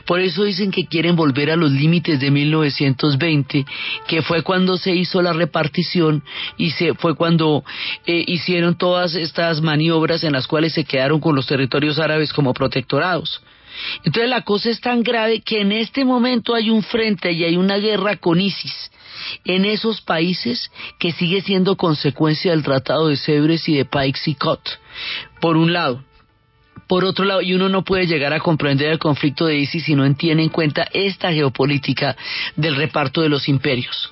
[0.06, 3.64] Por eso dicen que quieren volver a los límites de 1920,
[4.06, 6.22] que fue cuando se hizo la repartición
[6.56, 7.64] y se fue cuando
[8.06, 12.54] eh, hicieron todas estas maniobras en las cuales se quedaron con los territorios árabes como
[12.54, 13.42] protectorados.
[14.04, 17.56] Entonces la cosa es tan grave que en este momento hay un frente y hay
[17.56, 18.90] una guerra con ISIS
[19.44, 24.78] en esos países que sigue siendo consecuencia del Tratado de Sebres y de Paix-Cot.
[25.40, 26.04] Por un lado,
[26.86, 29.94] por otro lado, y uno no puede llegar a comprender el conflicto de ISIS si
[29.94, 32.16] no tiene en cuenta esta geopolítica
[32.56, 34.10] del reparto de los imperios.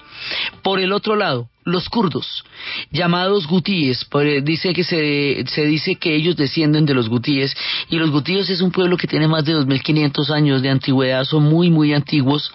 [0.62, 2.44] Por el otro lado, los kurdos,
[2.90, 4.06] llamados gutíes,
[4.42, 7.54] dice que se, se, dice que ellos descienden de los gutíes,
[7.88, 11.44] y los gutíes es un pueblo que tiene más de 2.500 años de antigüedad, son
[11.44, 12.52] muy, muy antiguos,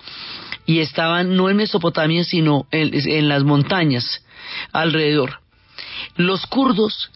[0.66, 4.24] y estaban no en Mesopotamia, sino en las montañas
[4.72, 5.40] alrededor.
[6.16, 7.10] Los kurdos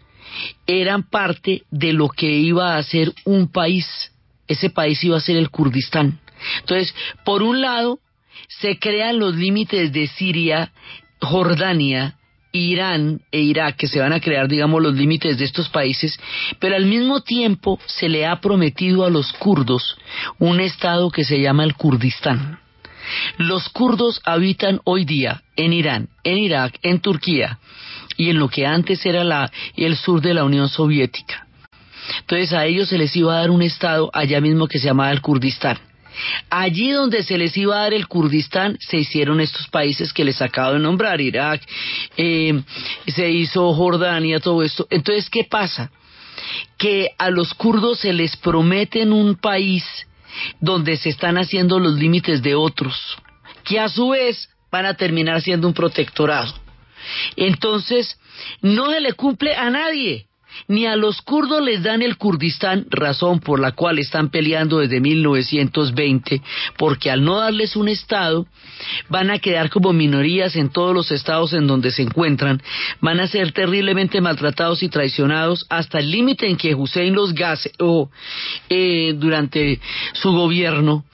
[0.67, 3.85] eran parte de lo que iba a ser un país.
[4.47, 6.19] Ese país iba a ser el Kurdistán.
[6.59, 7.99] Entonces, por un lado,
[8.47, 10.71] se crean los límites de Siria,
[11.21, 12.17] Jordania,
[12.51, 16.19] Irán e Irak, que se van a crear, digamos, los límites de estos países,
[16.59, 19.97] pero al mismo tiempo se le ha prometido a los kurdos
[20.37, 22.59] un estado que se llama el Kurdistán.
[23.37, 27.59] Los kurdos habitan hoy día en Irán, en Irak, en Turquía,
[28.17, 31.47] y en lo que antes era la, el sur de la Unión Soviética.
[32.19, 35.11] Entonces a ellos se les iba a dar un estado allá mismo que se llamaba
[35.11, 35.77] el Kurdistán.
[36.49, 40.41] Allí donde se les iba a dar el Kurdistán se hicieron estos países que les
[40.41, 41.61] acabo de nombrar, Irak,
[42.17, 42.61] eh,
[43.07, 44.87] se hizo Jordania, todo esto.
[44.89, 45.91] Entonces, ¿qué pasa?
[46.77, 49.83] Que a los kurdos se les prometen un país
[50.59, 53.17] donde se están haciendo los límites de otros,
[53.63, 56.53] que a su vez van a terminar siendo un protectorado.
[57.35, 58.19] Entonces,
[58.61, 60.27] no se le cumple a nadie.
[60.67, 64.99] Ni a los kurdos les dan el Kurdistán, razón por la cual están peleando desde
[64.99, 66.41] 1920,
[66.77, 68.45] porque al no darles un Estado,
[69.09, 72.61] van a quedar como minorías en todos los estados en donde se encuentran,
[72.99, 78.09] van a ser terriblemente maltratados y traicionados hasta el límite en que Hussein los gaseó
[78.69, 79.79] eh, durante
[80.13, 81.05] su gobierno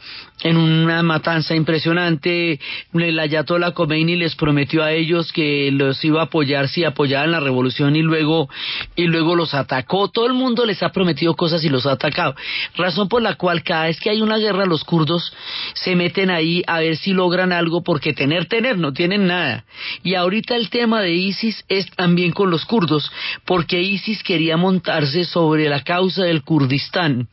[0.43, 2.59] en una matanza impresionante.
[2.93, 7.39] El Ayatollah Khomeini les prometió a ellos que los iba a apoyar si apoyaban la
[7.39, 8.49] revolución y luego,
[8.95, 10.09] y luego los atacó.
[10.09, 12.35] Todo el mundo les ha prometido cosas y los ha atacado.
[12.75, 15.33] Razón por la cual cada vez que hay una guerra los kurdos
[15.73, 19.65] se meten ahí a ver si logran algo porque tener, tener, no tienen nada.
[20.03, 23.11] Y ahorita el tema de ISIS es también con los kurdos
[23.45, 27.27] porque ISIS quería montarse sobre la causa del Kurdistán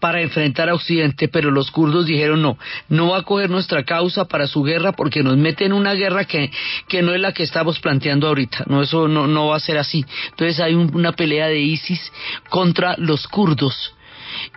[0.00, 4.26] para enfrentar a Occidente, pero los kurdos dijeron no, no va a coger nuestra causa
[4.26, 6.50] para su guerra porque nos mete en una guerra que,
[6.88, 9.78] que no es la que estamos planteando ahorita, no, eso no, no va a ser
[9.78, 10.04] así.
[10.30, 12.12] Entonces hay una pelea de ISIS
[12.48, 13.94] contra los kurdos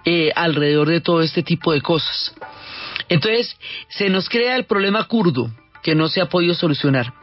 [0.05, 2.33] eh, alrededor de todo este tipo de cosas.
[3.09, 3.57] Entonces
[3.89, 5.49] se nos crea el problema kurdo
[5.83, 7.13] que no se ha podido solucionar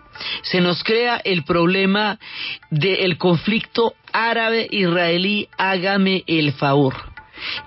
[0.43, 2.19] se nos crea el problema
[2.71, 7.14] del conflicto árabe-israelí, hágame el favor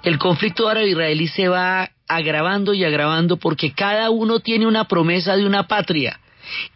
[0.04, 5.46] el conflicto árabe-israelí se va agravando y agravando porque cada uno tiene una promesa de
[5.46, 6.20] una patria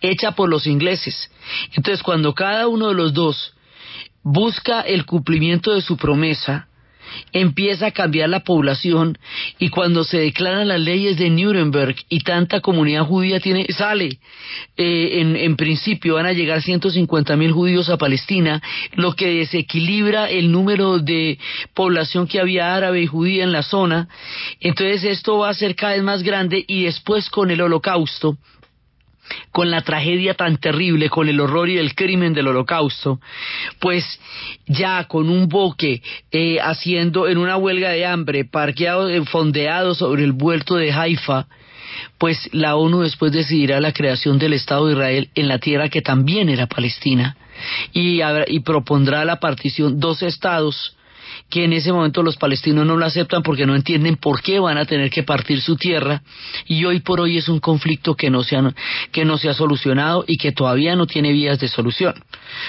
[0.02, 1.32] hecha por los ingleses.
[1.74, 3.54] Entonces, cuando cada uno de los dos
[4.24, 6.68] busca el cumplimiento de su promesa,
[7.34, 9.18] empieza a cambiar la población
[9.60, 14.20] y cuando se declaran las leyes de Nuremberg y tanta comunidad judía tiene sale
[14.78, 18.62] eh, en, en, principio van a llegar 150 mil judíos a Palestina
[18.94, 21.38] lo que desequilibra el número de
[21.74, 24.08] población que había árabe y judía en la zona.
[24.60, 28.38] Entonces esto va a ser cada vez más grande y después con el holocausto
[29.52, 33.20] con la tragedia tan terrible, con el horror y el crimen del holocausto,
[33.80, 34.20] pues
[34.68, 36.02] ya con un boque
[36.32, 41.48] eh, haciendo en una huelga de hambre, parqueado, eh, fondeado sobre el vuelto de Haifa,
[42.18, 46.02] pues la ONU después decidirá la creación del Estado de Israel en la tierra que
[46.02, 47.36] también era Palestina
[47.94, 50.96] y, y propondrá la partición dos estados
[51.50, 54.78] que en ese momento los palestinos no lo aceptan porque no entienden por qué van
[54.78, 56.22] a tener que partir su tierra
[56.66, 58.74] y hoy por hoy es un conflicto que no se ha,
[59.12, 62.16] que no se ha solucionado y que todavía no tiene vías de solución.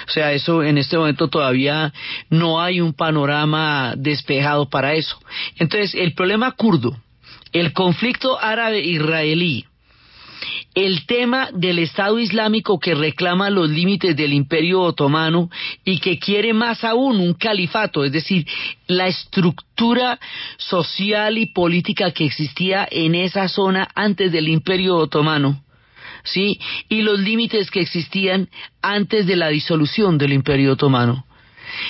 [0.06, 1.92] O sea, eso en este momento todavía
[2.30, 5.18] no hay un panorama despejado para eso.
[5.58, 6.96] Entonces, el problema kurdo,
[7.52, 9.66] el conflicto árabe-israelí,
[10.74, 15.50] el tema del Estado Islámico que reclama los límites del Imperio Otomano
[15.84, 18.46] y que quiere más aún un califato, es decir,
[18.86, 20.18] la estructura
[20.56, 25.62] social y política que existía en esa zona antes del Imperio Otomano.
[26.24, 26.60] ¿Sí?
[26.88, 28.48] Y los límites que existían
[28.80, 31.26] antes de la disolución del Imperio Otomano.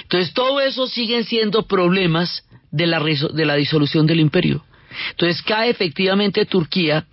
[0.03, 4.65] Entonces, todo eso siguen siendo problemas de la, de la disolución del imperio.
[5.11, 7.07] Entonces cae efectivamente Turquía,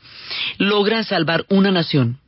[0.57, 2.19] logran salvar una nación.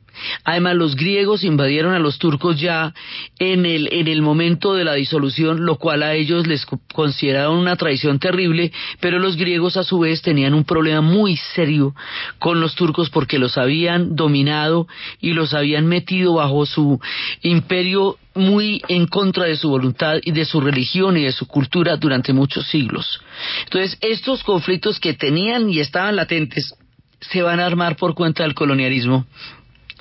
[0.44, 2.94] Además, los griegos invadieron a los turcos ya
[3.38, 7.76] en el, en el momento de la disolución, lo cual a ellos les consideraron una
[7.76, 11.94] traición terrible, pero los griegos a su vez tenían un problema muy serio
[12.38, 14.86] con los turcos porque los habían dominado
[15.20, 17.00] y los habían metido bajo su
[17.42, 21.96] imperio muy en contra de su voluntad y de su religión y de su cultura
[21.96, 23.20] durante muchos siglos.
[23.64, 26.74] Entonces, estos conflictos que tenían y estaban latentes
[27.20, 29.26] se van a armar por cuenta del colonialismo,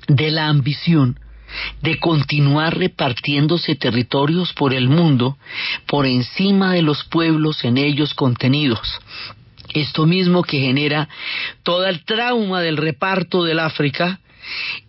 [0.08, 1.20] de la ambición
[1.82, 5.38] de continuar repartiéndose territorios por el mundo
[5.86, 8.99] por encima de los pueblos en ellos contenidos.
[9.74, 11.08] Esto mismo que genera
[11.64, 14.20] todo el trauma del reparto del África,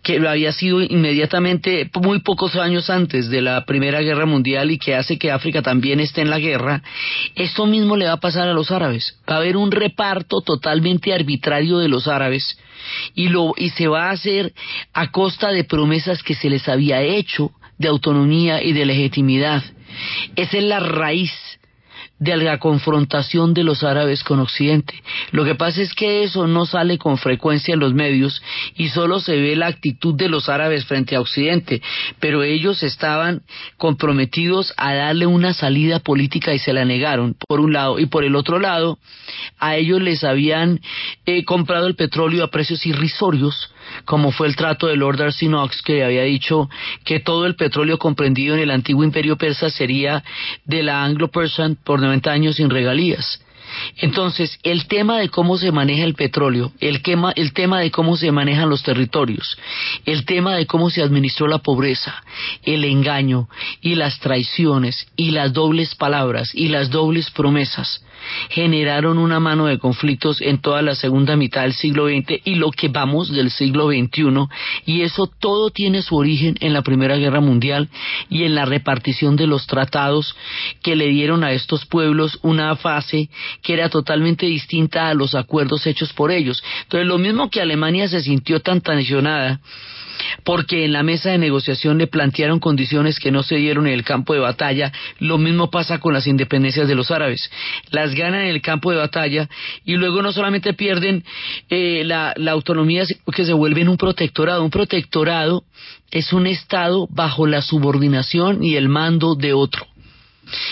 [0.01, 4.77] que lo había sido inmediatamente muy pocos años antes de la Primera Guerra Mundial y
[4.77, 6.81] que hace que África también esté en la guerra,
[7.35, 9.17] esto mismo le va a pasar a los árabes.
[9.29, 12.57] Va a haber un reparto totalmente arbitrario de los árabes
[13.15, 14.53] y, lo, y se va a hacer
[14.93, 19.63] a costa de promesas que se les había hecho de autonomía y de legitimidad.
[20.35, 21.31] Esa es la raíz
[22.19, 24.93] de la confrontación de los árabes con Occidente.
[25.31, 28.41] Lo que pasa es que eso no sale con frecuencia en los medios
[28.75, 31.81] y solo se ve la actitud de los árabes frente a Occidente,
[32.19, 33.41] pero ellos estaban
[33.77, 38.23] comprometidos a darle una salida política y se la negaron, por un lado, y por
[38.23, 38.99] el otro lado,
[39.59, 40.79] a ellos les habían
[41.25, 43.72] eh, comprado el petróleo a precios irrisorios
[44.05, 46.69] como fue el trato de Lord Arsinox que había dicho
[47.03, 50.23] que todo el petróleo comprendido en el antiguo imperio persa sería
[50.65, 53.41] de la Anglo-Persian por 90 años sin regalías.
[53.97, 58.15] Entonces, el tema de cómo se maneja el petróleo, el tema, el tema de cómo
[58.17, 59.57] se manejan los territorios,
[60.05, 62.23] el tema de cómo se administró la pobreza,
[62.63, 63.49] el engaño
[63.81, 68.03] y las traiciones y las dobles palabras y las dobles promesas
[68.49, 72.71] generaron una mano de conflictos en toda la segunda mitad del siglo XX y lo
[72.71, 74.47] que vamos del siglo XXI
[74.85, 77.89] y eso todo tiene su origen en la Primera Guerra Mundial
[78.29, 80.35] y en la repartición de los tratados
[80.81, 83.29] que le dieron a estos pueblos una fase
[83.61, 86.63] que era totalmente distinta a los acuerdos hechos por ellos.
[86.83, 89.59] Entonces, lo mismo que Alemania se sintió tan tensionada
[90.43, 94.03] porque en la mesa de negociación le plantearon condiciones que no se dieron en el
[94.03, 94.91] campo de batalla.
[95.19, 97.49] Lo mismo pasa con las independencias de los árabes.
[97.89, 99.49] Las ganan en el campo de batalla
[99.85, 101.23] y luego no solamente pierden
[101.69, 104.63] eh, la, la autonomía, sino que se vuelven un protectorado.
[104.63, 105.63] Un protectorado
[106.11, 109.87] es un Estado bajo la subordinación y el mando de otro.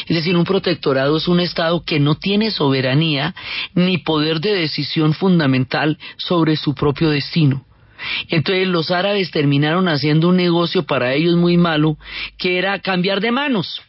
[0.07, 3.33] Es decir, un protectorado es un Estado que no tiene soberanía
[3.73, 7.65] ni poder de decisión fundamental sobre su propio destino.
[8.29, 11.97] Entonces los árabes terminaron haciendo un negocio para ellos muy malo,
[12.37, 13.81] que era cambiar de manos.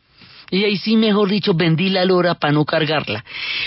[0.52, 3.24] Y ahí sí, mejor dicho, vendí la lora para no cargarla.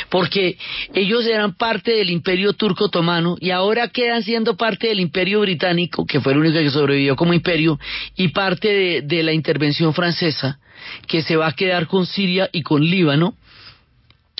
[0.10, 0.56] Porque
[0.94, 6.06] ellos eran parte del imperio turco otomano y ahora quedan siendo parte del imperio británico,
[6.06, 7.80] que fue el único que sobrevivió como imperio,
[8.16, 10.60] y parte de, de la intervención francesa
[11.08, 13.34] que se va a quedar con Siria y con Líbano,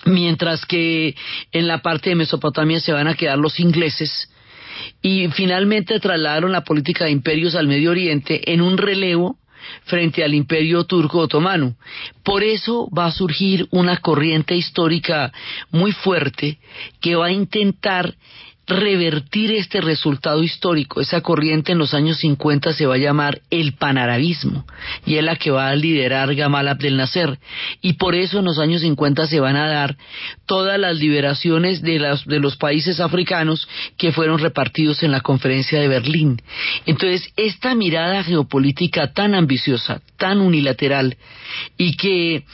[0.06, 1.16] mientras que
[1.52, 4.30] en la parte de Mesopotamia se van a quedar los ingleses
[5.02, 9.40] y finalmente trasladaron la política de imperios al Medio Oriente en un relevo
[9.84, 11.76] frente al imperio turco otomano.
[12.24, 15.32] Por eso va a surgir una corriente histórica
[15.72, 16.60] muy fuerte
[17.02, 18.16] que va a intentar
[18.68, 21.00] revertir este resultado histórico.
[21.02, 24.66] Esa corriente en los años 50 se va a llamar el panarabismo
[25.06, 27.38] y es la que va a liderar Gamal Abdel Nasser.
[27.82, 29.98] Y por eso en los años 50 se van a dar
[30.46, 35.80] todas las liberaciones de, las, de los países africanos que fueron repartidos en la conferencia
[35.80, 36.42] de Berlín.
[36.86, 41.18] Entonces, esta mirada geopolítica tan ambiciosa, tan unilateral
[41.78, 42.46] y que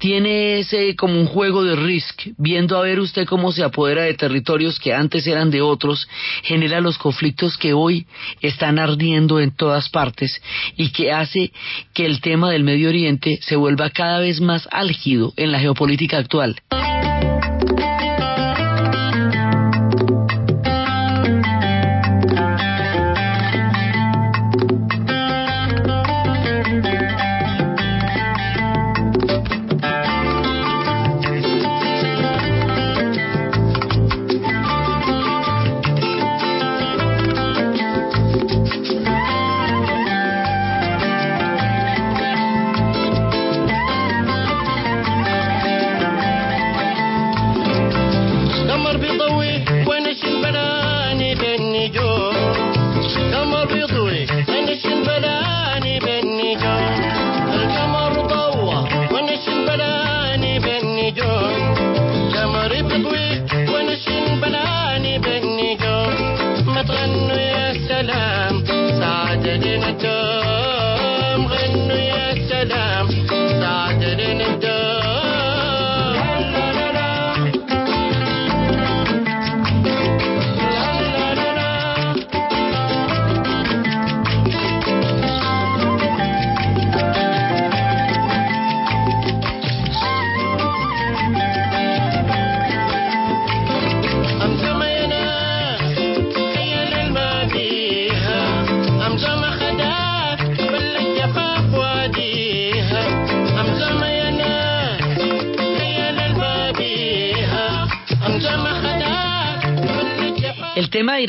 [0.00, 4.14] tiene ese como un juego de risk, viendo a ver usted cómo se apodera de
[4.14, 6.08] territorios que antes eran de otros,
[6.42, 8.06] genera los conflictos que hoy
[8.40, 10.40] están ardiendo en todas partes
[10.76, 11.52] y que hace
[11.92, 16.16] que el tema del Medio Oriente se vuelva cada vez más álgido en la geopolítica
[16.16, 16.56] actual.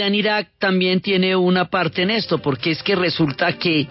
[0.02, 3.88] De Irán-Irak también tiene una parte en esto, porque es que resulta que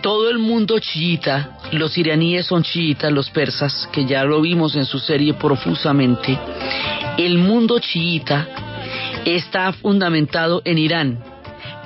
[0.00, 4.84] todo el mundo chiita, los iraníes son chiitas, los persas, que ya lo vimos en
[4.84, 6.38] su serie profusamente,
[7.18, 8.46] el mundo chiita
[9.24, 11.18] está fundamentado en Irán,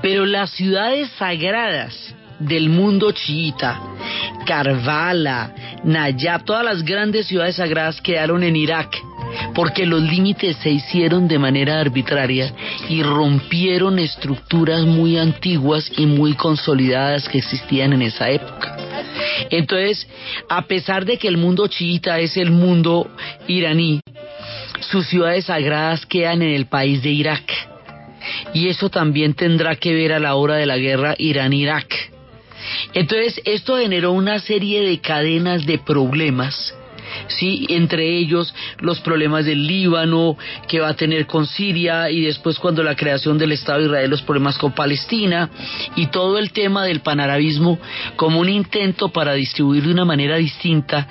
[0.02, 3.80] pero las ciudades sagradas del mundo chiita,
[4.44, 8.94] Karbala, Nayab, todas las grandes ciudades sagradas quedaron en Irak
[9.54, 12.52] porque los límites se hicieron de manera arbitraria
[12.88, 18.76] y rompieron estructuras muy antiguas y muy consolidadas que existían en esa época.
[19.50, 20.06] Entonces,
[20.48, 23.10] a pesar de que el mundo chiita es el mundo
[23.48, 24.00] iraní,
[24.80, 27.44] sus ciudades sagradas quedan en el país de Irak.
[28.52, 32.10] Y eso también tendrá que ver a la hora de la guerra Irán-Irak.
[32.92, 36.74] Entonces, esto generó una serie de cadenas de problemas
[37.28, 40.36] sí, entre ellos los problemas del Líbano
[40.68, 44.10] que va a tener con Siria y después cuando la creación del Estado de Israel
[44.10, 45.50] los problemas con Palestina
[45.96, 47.78] y todo el tema del panarabismo
[48.16, 51.08] como un intento para distribuir de una manera distinta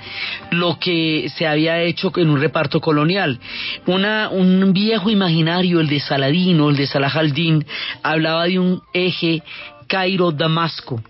[0.50, 3.38] lo que se había hecho en un reparto colonial.
[3.86, 7.64] Una, un viejo imaginario, el de Saladino, el de Salah al-Din,
[8.02, 9.42] hablaba de un eje
[9.86, 11.02] Cairo-Damasco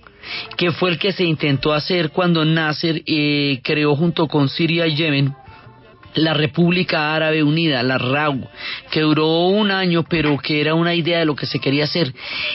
[0.57, 4.97] que fue el que se intentó hacer cuando Nasser eh, creó junto con Siria y
[4.97, 5.35] Yemen
[6.15, 8.49] la República Árabe Unida, la RAU,
[8.91, 12.13] que duró un año, pero que era una idea de lo que se quería hacer.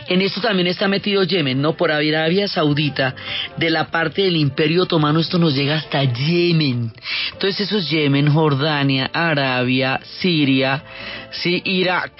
[0.08, 1.74] En esto también está metido Yemen, ¿no?
[1.74, 3.16] Por Arabia Saudita,
[3.58, 6.92] de la parte del Imperio Otomano, esto nos llega hasta Yemen.
[7.34, 10.84] Entonces eso es Yemen, Jordania, Arabia, Siria,
[11.32, 12.12] sí, Irak.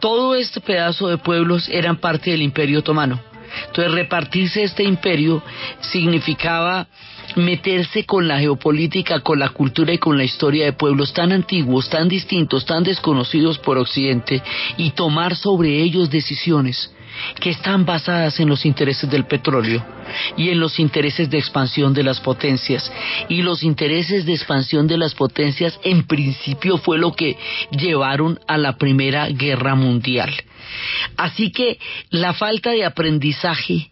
[0.00, 3.20] Todo este pedazo de pueblos eran parte del Imperio Otomano.
[3.66, 5.42] Entonces repartirse este imperio
[5.80, 6.86] significaba
[7.34, 11.88] meterse con la geopolítica, con la cultura y con la historia de pueblos tan antiguos,
[11.88, 14.42] tan distintos, tan desconocidos por Occidente
[14.76, 16.92] y tomar sobre ellos decisiones
[17.40, 19.84] que están basadas en los intereses del petróleo
[20.36, 22.90] y en los intereses de expansión de las potencias.
[23.28, 27.36] Y los intereses de expansión de las potencias en principio fue lo que
[27.70, 30.32] llevaron a la Primera Guerra Mundial.
[31.16, 31.78] Así que
[32.10, 33.90] la falta de aprendizaje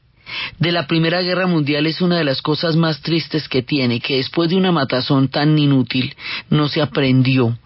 [0.58, 4.16] de la Primera Guerra Mundial es una de las cosas más tristes que tiene, que
[4.16, 6.14] después de una matazón tan inútil
[6.50, 7.58] no se aprendió,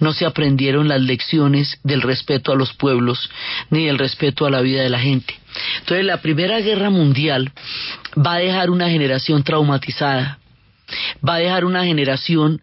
[0.00, 3.30] no se aprendieron las lecciones del respeto a los pueblos
[3.70, 5.34] ni del respeto a la vida de la gente.
[5.80, 7.52] Entonces la Primera Guerra Mundial
[8.16, 10.38] va a dejar una generación traumatizada
[11.26, 12.60] va a dejar una generación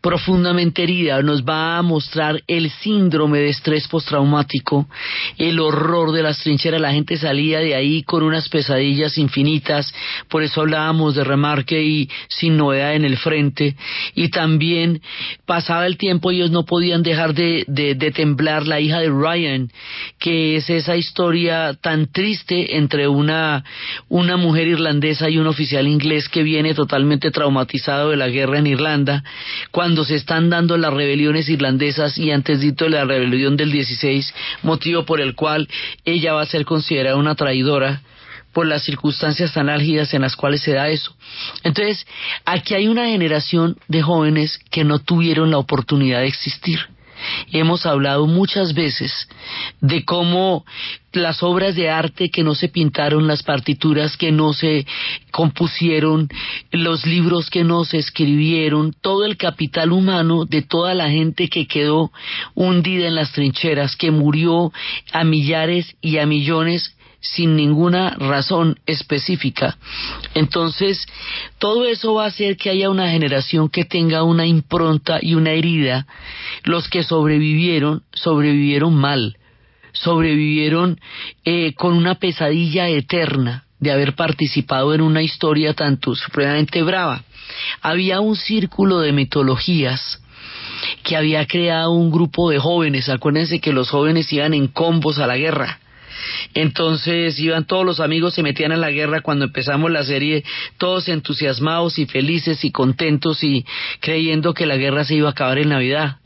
[0.00, 4.88] profundamente herida, nos va a mostrar el síndrome de estrés postraumático,
[5.36, 9.92] el horror de las trincheras, la gente salía de ahí con unas pesadillas infinitas,
[10.28, 13.76] por eso hablábamos de remarque y sin novedad en el frente,
[14.14, 15.02] y también
[15.46, 19.70] pasaba el tiempo, ellos no podían dejar de, de temblar la hija de Ryan,
[20.18, 23.64] que es esa historia tan triste entre una,
[24.08, 28.66] una mujer irlandesa y un oficial inglés que viene totalmente traumatizado de la guerra en
[28.66, 29.22] Irlanda,
[29.70, 35.04] cuando se están dando las rebeliones irlandesas y antes de la rebelión del 16, motivo
[35.04, 35.68] por el cual
[36.04, 38.02] ella va a ser considerada una traidora
[38.52, 41.14] por las circunstancias tan álgidas en las cuales se da eso.
[41.62, 42.06] Entonces,
[42.44, 46.80] aquí hay una generación de jóvenes que no tuvieron la oportunidad de existir
[47.52, 49.28] Hemos hablado muchas veces
[49.80, 50.64] de cómo
[51.12, 54.86] las obras de arte que no se pintaron, las partituras que no se
[55.32, 56.28] compusieron,
[56.70, 61.66] los libros que no se escribieron, todo el capital humano de toda la gente que
[61.66, 62.12] quedó
[62.54, 64.72] hundida en las trincheras, que murió
[65.12, 69.76] a millares y a millones sin ninguna razón específica.
[70.34, 71.06] Entonces,
[71.58, 75.52] todo eso va a hacer que haya una generación que tenga una impronta y una
[75.52, 76.06] herida.
[76.64, 79.36] Los que sobrevivieron, sobrevivieron mal,
[79.92, 80.98] sobrevivieron
[81.44, 87.24] eh, con una pesadilla eterna de haber participado en una historia tanto supremamente brava.
[87.82, 90.22] Había un círculo de mitologías
[91.02, 93.08] que había creado un grupo de jóvenes.
[93.08, 95.80] Acuérdense que los jóvenes iban en combos a la guerra
[96.54, 100.44] entonces iban todos los amigos, se metían en la guerra cuando empezamos la serie,
[100.78, 103.64] todos entusiasmados y felices y contentos y
[104.00, 106.16] creyendo que la guerra se iba a acabar en Navidad.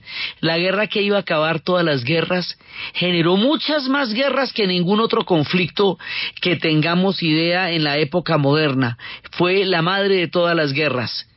[0.40, 2.58] La guerra que iba a acabar todas las guerras
[2.94, 5.98] generó muchas más guerras que ningún otro conflicto
[6.40, 8.98] que tengamos idea en la época moderna.
[9.32, 11.28] Fue la madre de todas las guerras.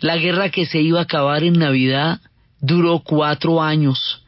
[0.00, 2.20] La guerra que se iba a acabar en Navidad
[2.60, 4.19] duró cuatro años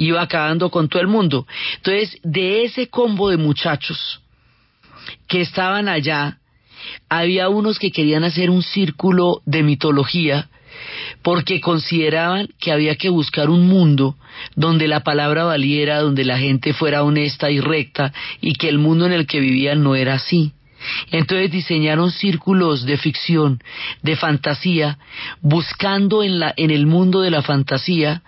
[0.00, 1.46] iba acabando con todo el mundo.
[1.76, 4.20] Entonces, de ese combo de muchachos
[5.28, 6.38] que estaban allá,
[7.10, 10.48] había unos que querían hacer un círculo de mitología
[11.20, 14.16] porque consideraban que había que buscar un mundo
[14.56, 19.04] donde la palabra valiera, donde la gente fuera honesta y recta y que el mundo
[19.04, 20.54] en el que vivían no era así.
[21.10, 23.62] Entonces diseñaron círculos de ficción,
[24.02, 24.98] de fantasía,
[25.40, 28.22] buscando en, la, en el mundo de la fantasía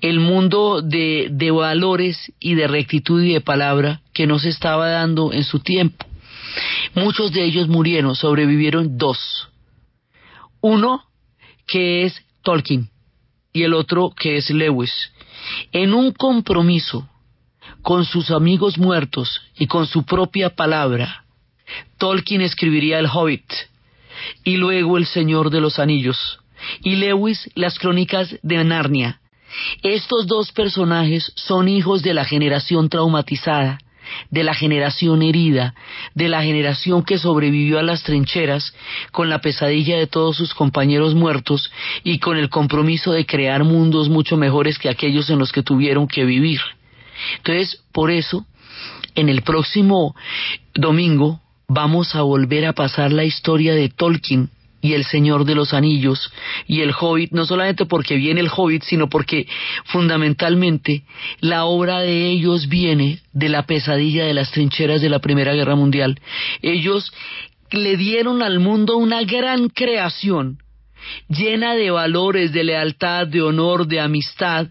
[0.00, 4.88] el mundo de, de valores y de rectitud y de palabra que no se estaba
[4.90, 6.04] dando en su tiempo.
[6.94, 9.48] Muchos de ellos murieron, sobrevivieron dos.
[10.60, 11.02] Uno
[11.66, 12.90] que es Tolkien
[13.52, 14.92] y el otro que es Lewis.
[15.72, 17.08] En un compromiso
[17.82, 21.25] con sus amigos muertos y con su propia palabra,
[21.98, 23.52] Tolkien escribiría El Hobbit
[24.44, 26.40] y luego El Señor de los Anillos
[26.82, 29.20] y Lewis las crónicas de Narnia.
[29.82, 33.78] Estos dos personajes son hijos de la generación traumatizada,
[34.30, 35.74] de la generación herida,
[36.14, 38.74] de la generación que sobrevivió a las trincheras
[39.12, 41.72] con la pesadilla de todos sus compañeros muertos
[42.04, 46.06] y con el compromiso de crear mundos mucho mejores que aquellos en los que tuvieron
[46.06, 46.60] que vivir.
[47.38, 48.44] Entonces, por eso,
[49.14, 50.14] en el próximo
[50.74, 54.50] domingo vamos a volver a pasar la historia de Tolkien
[54.80, 56.32] y el Señor de los Anillos
[56.66, 59.48] y el Hobbit, no solamente porque viene el Hobbit, sino porque
[59.86, 61.02] fundamentalmente
[61.40, 65.74] la obra de ellos viene de la pesadilla de las trincheras de la Primera Guerra
[65.74, 66.20] Mundial.
[66.62, 67.12] Ellos
[67.70, 70.58] le dieron al mundo una gran creación
[71.28, 74.68] llena de valores, de lealtad, de honor, de amistad,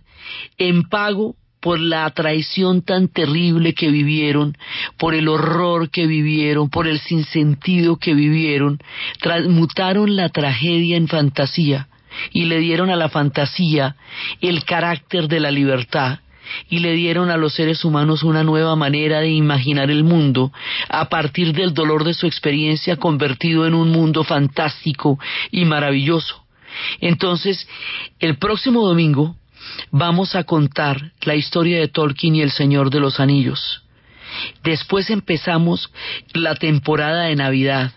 [0.58, 1.36] en pago
[1.66, 4.55] por la traición tan terrible que vivieron,
[4.99, 8.78] por el horror que vivieron, por el sinsentido que vivieron,
[9.20, 11.88] transmutaron la tragedia en fantasía
[12.32, 13.95] y le dieron a la fantasía
[14.41, 16.20] el carácter de la libertad
[16.70, 20.53] y le dieron a los seres humanos una nueva manera de imaginar el mundo
[20.88, 25.18] a partir del dolor de su experiencia convertido en un mundo fantástico
[25.49, 26.45] y maravilloso.
[27.01, 27.68] Entonces,
[28.20, 29.36] el próximo domingo
[29.91, 33.84] vamos a contar la historia de Tolkien y el Señor de los Anillos.
[34.63, 35.91] Después empezamos
[36.34, 37.93] la temporada de Navidad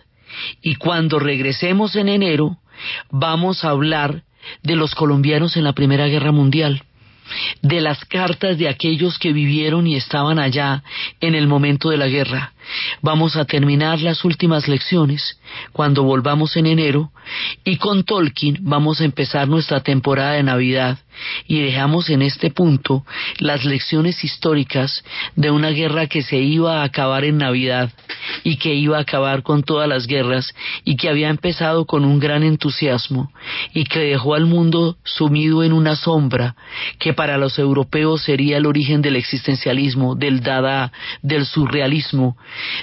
[0.62, 2.58] y cuando regresemos en enero
[3.10, 4.22] vamos a hablar
[4.62, 6.82] de los colombianos en la Primera Guerra Mundial,
[7.60, 10.82] de las cartas de aquellos que vivieron y estaban allá
[11.20, 12.52] en el momento de la guerra,
[13.02, 15.38] vamos a terminar las últimas lecciones
[15.72, 17.10] cuando volvamos en enero
[17.64, 20.98] y con Tolkien vamos a empezar nuestra temporada de Navidad
[21.46, 23.04] y dejamos en este punto
[23.38, 25.04] las lecciones históricas
[25.36, 27.90] de una guerra que se iba a acabar en Navidad
[28.44, 30.54] y que iba a acabar con todas las guerras
[30.84, 33.32] y que había empezado con un gran entusiasmo
[33.72, 36.54] y que dejó al mundo sumido en una sombra
[36.98, 40.92] que para los europeos sería el origen del existencialismo, del dada,
[41.22, 42.36] del surrealismo,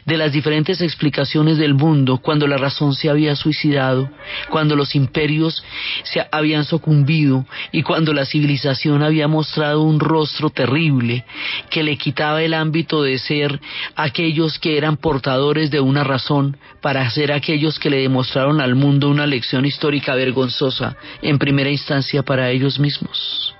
[0.05, 4.09] de las diferentes explicaciones del mundo cuando la razón se había suicidado,
[4.49, 5.63] cuando los imperios
[6.03, 11.25] se habían sucumbido y cuando la civilización había mostrado un rostro terrible
[11.69, 13.59] que le quitaba el ámbito de ser
[13.95, 19.09] aquellos que eran portadores de una razón para ser aquellos que le demostraron al mundo
[19.09, 23.53] una lección histórica vergonzosa en primera instancia para ellos mismos.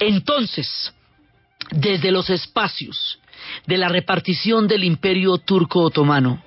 [0.00, 0.92] Entonces,
[1.70, 3.18] desde los espacios
[3.66, 6.42] de la repartición del imperio turco otomano,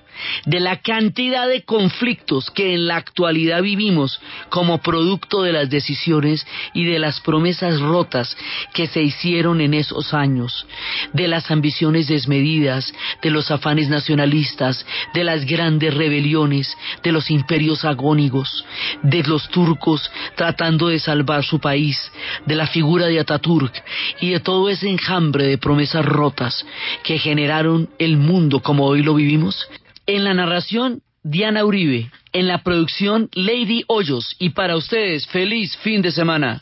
[0.46, 6.46] de la cantidad de conflictos que en la actualidad vivimos como producto de las decisiones
[6.74, 8.36] y de las promesas rotas
[8.74, 10.66] que se hicieron en esos años,
[11.14, 17.86] de las ambiciones desmedidas, de los afanes nacionalistas, de las grandes rebeliones, de los imperios
[17.86, 18.66] agónigos,
[19.04, 22.12] de los turcos tratando de salvar su país,
[22.46, 23.74] de la figura de Ataturk
[24.22, 26.66] y de todo ese enjambre de promesas rotas
[27.04, 29.68] que generaron el mundo como hoy lo vivimos,
[30.08, 32.12] en la narración, Diana Uribe.
[32.32, 34.36] En la producción, Lady Hoyos.
[34.38, 36.62] Y para ustedes, feliz fin de semana.